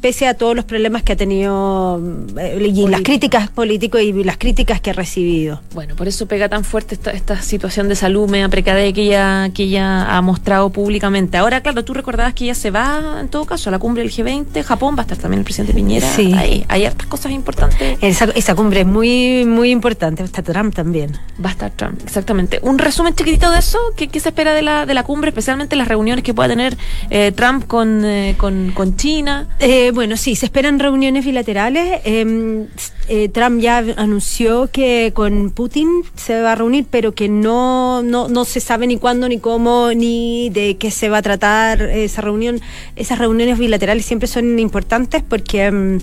pese 0.00 0.26
a 0.26 0.34
todos 0.34 0.54
los 0.54 0.64
problemas 0.64 1.02
que 1.02 1.12
ha 1.12 1.16
tenido 1.16 2.00
eh, 2.38 2.72
y 2.74 2.88
las 2.88 3.02
críticas 3.02 3.48
políticos 3.50 4.00
y 4.00 4.12
las 4.24 4.36
críticas 4.38 4.80
que 4.80 4.90
ha 4.90 4.92
recibido. 4.92 5.60
Bueno, 5.74 5.96
por 5.96 6.08
eso 6.08 6.26
pega 6.26 6.48
tan 6.48 6.64
fuerte 6.64 6.94
esta, 6.94 7.10
esta 7.12 7.40
situación 7.42 7.88
de 7.88 7.96
salud 7.96 8.28
media 8.28 8.48
precaria 8.48 8.92
que 8.92 9.02
ella, 9.02 9.50
que 9.54 9.64
ella 9.64 10.16
ha 10.16 10.20
mostrado 10.22 10.70
públicamente. 10.70 11.36
Ahora, 11.36 11.60
claro, 11.60 11.84
tú 11.84 11.94
recordabas 11.94 12.34
que 12.34 12.44
ella 12.44 12.54
se 12.54 12.70
va, 12.70 13.18
en 13.20 13.28
todo 13.28 13.44
caso, 13.44 13.70
a 13.70 13.72
la 13.72 13.78
cumbre 13.78 14.02
del 14.02 14.12
G20, 14.12 14.62
Japón, 14.62 14.94
va 14.96 15.00
a 15.00 15.02
estar 15.02 15.18
también 15.18 15.40
el 15.40 15.44
presidente 15.44 15.74
Piñera. 15.74 16.08
Sí. 16.08 16.32
Hay, 16.34 16.64
hay 16.68 16.84
hartas 16.84 17.06
cosas 17.06 17.32
importantes. 17.32 17.98
Esa, 18.00 18.26
esa 18.34 18.54
cumbre 18.54 18.80
es 18.80 18.86
muy, 18.86 19.44
muy 19.44 19.70
importante, 19.70 20.22
va 20.22 20.26
a 20.26 20.26
estar 20.26 20.44
Trump 20.44 20.74
también. 20.74 21.12
Va 21.44 21.50
a 21.50 21.52
estar 21.52 21.70
Trump, 21.70 22.00
exactamente. 22.04 22.60
Un 22.62 22.78
resumen 22.78 23.14
chiquitito 23.14 23.50
de 23.50 23.58
eso, 23.58 23.78
¿qué, 23.96 24.08
qué 24.08 24.20
se 24.20 24.28
espera 24.30 24.54
de 24.54 24.62
la, 24.62 24.86
de 24.86 24.94
la 24.94 25.02
cumbre, 25.02 25.28
especialmente 25.30 25.76
las 25.76 25.88
reuniones 25.88 26.24
que 26.24 26.34
pueda 26.34 26.48
tener 26.48 26.76
eh, 27.10 27.32
Trump 27.32 27.66
con, 27.66 28.04
eh, 28.04 28.34
con, 28.38 28.72
con 28.72 28.96
China? 28.96 29.48
Eh, 29.58 29.73
bueno, 29.92 30.16
sí, 30.16 30.36
se 30.36 30.46
esperan 30.46 30.78
reuniones 30.78 31.24
bilaterales. 31.24 32.00
Eh, 32.04 32.66
eh, 33.08 33.28
Trump 33.28 33.60
ya 33.60 33.78
anunció 33.96 34.70
que 34.70 35.12
con 35.14 35.50
Putin 35.50 35.88
se 36.16 36.40
va 36.40 36.52
a 36.52 36.54
reunir, 36.54 36.86
pero 36.90 37.12
que 37.12 37.28
no, 37.28 38.02
no, 38.02 38.28
no 38.28 38.44
se 38.44 38.60
sabe 38.60 38.86
ni 38.86 38.98
cuándo, 38.98 39.28
ni 39.28 39.38
cómo, 39.38 39.90
ni 39.94 40.50
de 40.50 40.76
qué 40.76 40.90
se 40.90 41.08
va 41.08 41.18
a 41.18 41.22
tratar 41.22 41.82
esa 41.82 42.22
reunión. 42.22 42.60
Esas 42.96 43.18
reuniones 43.18 43.58
bilaterales 43.58 44.04
siempre 44.04 44.28
son 44.28 44.58
importantes 44.58 45.22
porque 45.22 45.68
um, 45.68 45.98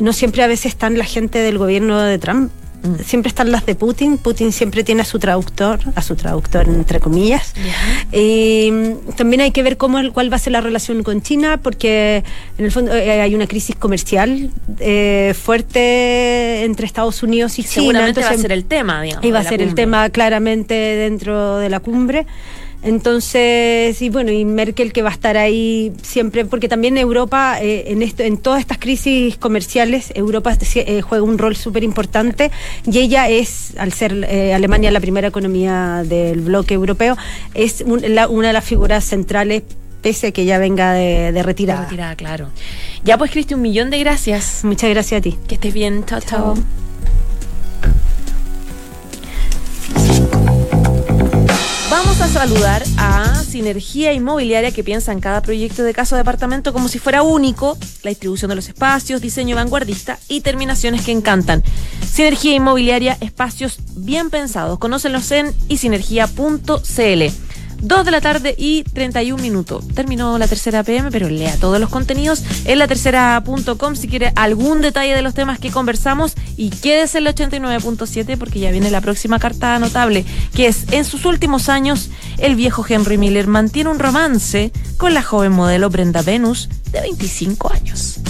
no 0.00 0.12
siempre 0.12 0.42
a 0.42 0.46
veces 0.46 0.66
están 0.66 0.98
la 0.98 1.04
gente 1.04 1.38
del 1.38 1.58
gobierno 1.58 2.00
de 2.00 2.18
Trump 2.18 2.50
siempre 3.04 3.28
están 3.28 3.50
las 3.50 3.66
de 3.66 3.74
Putin. 3.74 4.18
Putin 4.18 4.52
siempre 4.52 4.84
tiene 4.84 5.02
a 5.02 5.04
su 5.04 5.18
traductor, 5.18 5.80
a 5.94 6.02
su 6.02 6.16
traductor 6.16 6.68
entre 6.68 7.00
comillas. 7.00 7.54
Yeah. 7.54 8.20
Y 8.20 8.94
también 9.16 9.40
hay 9.42 9.50
que 9.50 9.62
ver 9.62 9.76
cómo 9.76 9.98
cuál 10.12 10.32
va 10.32 10.36
a 10.36 10.38
ser 10.38 10.52
la 10.52 10.60
relación 10.60 11.02
con 11.02 11.22
China, 11.22 11.58
porque 11.62 12.24
en 12.58 12.64
el 12.64 12.72
fondo 12.72 12.94
eh, 12.94 13.20
hay 13.20 13.34
una 13.34 13.46
crisis 13.46 13.76
comercial 13.76 14.50
eh, 14.80 15.34
fuerte 15.40 16.64
entre 16.64 16.86
Estados 16.86 17.22
Unidos 17.22 17.58
y 17.58 17.62
China. 17.62 17.74
Seguramente 17.74 18.20
Entonces, 18.20 18.30
va 18.30 18.38
a 18.38 18.42
ser 18.42 18.52
el 18.52 18.64
tema, 18.64 19.02
digamos. 19.02 19.24
Y 19.24 19.30
va 19.30 19.38
a 19.40 19.42
ser 19.42 19.52
cumbre. 19.52 19.68
el 19.68 19.74
tema 19.74 20.10
claramente 20.10 20.74
dentro 20.74 21.58
de 21.58 21.68
la 21.68 21.80
cumbre. 21.80 22.26
Entonces, 22.86 24.00
y 24.00 24.10
bueno, 24.10 24.30
y 24.30 24.44
Merkel 24.44 24.92
que 24.92 25.02
va 25.02 25.10
a 25.10 25.12
estar 25.12 25.36
ahí 25.36 25.92
siempre, 26.02 26.44
porque 26.44 26.68
también 26.68 26.96
Europa, 26.96 27.60
eh, 27.60 27.86
en, 27.88 28.00
esto, 28.00 28.22
en 28.22 28.36
todas 28.36 28.60
estas 28.60 28.78
crisis 28.78 29.36
comerciales, 29.36 30.12
Europa 30.14 30.56
eh, 30.76 31.00
juega 31.02 31.24
un 31.24 31.36
rol 31.36 31.56
súper 31.56 31.82
importante 31.82 32.52
y 32.86 33.00
ella 33.00 33.28
es, 33.28 33.76
al 33.76 33.92
ser 33.92 34.24
eh, 34.30 34.54
Alemania 34.54 34.92
la 34.92 35.00
primera 35.00 35.26
economía 35.26 36.04
del 36.06 36.42
bloque 36.42 36.74
europeo, 36.74 37.16
es 37.54 37.82
un, 37.84 38.02
la, 38.14 38.28
una 38.28 38.46
de 38.48 38.52
las 38.52 38.64
figuras 38.64 39.04
centrales 39.04 39.64
pese 40.00 40.28
a 40.28 40.30
que 40.30 40.44
ya 40.44 40.58
venga 40.58 40.92
de, 40.92 41.32
de 41.32 41.42
retirada. 41.42 41.80
De 41.80 41.86
retirada, 41.86 42.14
claro. 42.14 42.50
Ya 43.02 43.18
pues, 43.18 43.32
Cristi, 43.32 43.54
un 43.54 43.62
millón 43.62 43.90
de 43.90 43.98
gracias. 43.98 44.60
Muchas 44.62 44.90
gracias 44.90 45.18
a 45.18 45.22
ti. 45.22 45.36
Que 45.48 45.56
estés 45.56 45.74
bien. 45.74 46.04
Chao, 46.04 46.20
chao. 46.20 46.54
chao. 46.54 46.85
Vamos 51.98 52.20
a 52.20 52.28
saludar 52.28 52.84
a 52.98 53.42
Sinergia 53.42 54.12
Inmobiliaria 54.12 54.70
que 54.70 54.84
piensa 54.84 55.12
en 55.12 55.20
cada 55.20 55.40
proyecto 55.40 55.82
de 55.82 55.94
casa 55.94 56.14
o 56.14 56.18
departamento 56.18 56.74
como 56.74 56.88
si 56.88 56.98
fuera 56.98 57.22
único, 57.22 57.78
la 58.02 58.10
distribución 58.10 58.50
de 58.50 58.54
los 58.54 58.68
espacios, 58.68 59.22
diseño 59.22 59.56
vanguardista 59.56 60.18
y 60.28 60.42
terminaciones 60.42 61.06
que 61.06 61.12
encantan. 61.12 61.64
Sinergia 62.06 62.52
Inmobiliaria, 62.52 63.16
espacios 63.22 63.78
bien 63.96 64.28
pensados. 64.28 64.78
Conócelos 64.78 65.30
en 65.30 65.54
isinergia.cl. 65.68 67.45
2 67.86 68.04
de 68.04 68.10
la 68.10 68.20
tarde 68.20 68.54
y 68.58 68.82
31 68.82 69.40
minutos. 69.40 69.86
Terminó 69.94 70.38
la 70.38 70.48
tercera 70.48 70.82
PM, 70.82 71.10
pero 71.12 71.28
lea 71.28 71.56
todos 71.60 71.78
los 71.78 71.88
contenidos 71.88 72.42
en 72.64 72.80
la 72.80 72.88
tercera.com 72.88 73.94
si 73.94 74.08
quiere 74.08 74.32
algún 74.34 74.80
detalle 74.80 75.14
de 75.14 75.22
los 75.22 75.34
temas 75.34 75.60
que 75.60 75.70
conversamos 75.70 76.34
y 76.56 76.70
quédese 76.70 77.18
en 77.18 77.28
el 77.28 77.34
89.7 77.34 78.36
porque 78.38 78.58
ya 78.58 78.72
viene 78.72 78.90
la 78.90 79.00
próxima 79.00 79.38
carta 79.38 79.78
notable, 79.78 80.24
que 80.52 80.66
es 80.66 80.86
en 80.90 81.04
sus 81.04 81.24
últimos 81.26 81.68
años 81.68 82.10
el 82.38 82.56
viejo 82.56 82.84
Henry 82.88 83.18
Miller 83.18 83.46
mantiene 83.46 83.90
un 83.90 84.00
romance 84.00 84.72
con 84.96 85.14
la 85.14 85.22
joven 85.22 85.52
modelo 85.52 85.88
Brenda 85.88 86.22
Venus 86.22 86.68
de 86.90 87.00
25 87.02 87.72
años. 87.72 88.20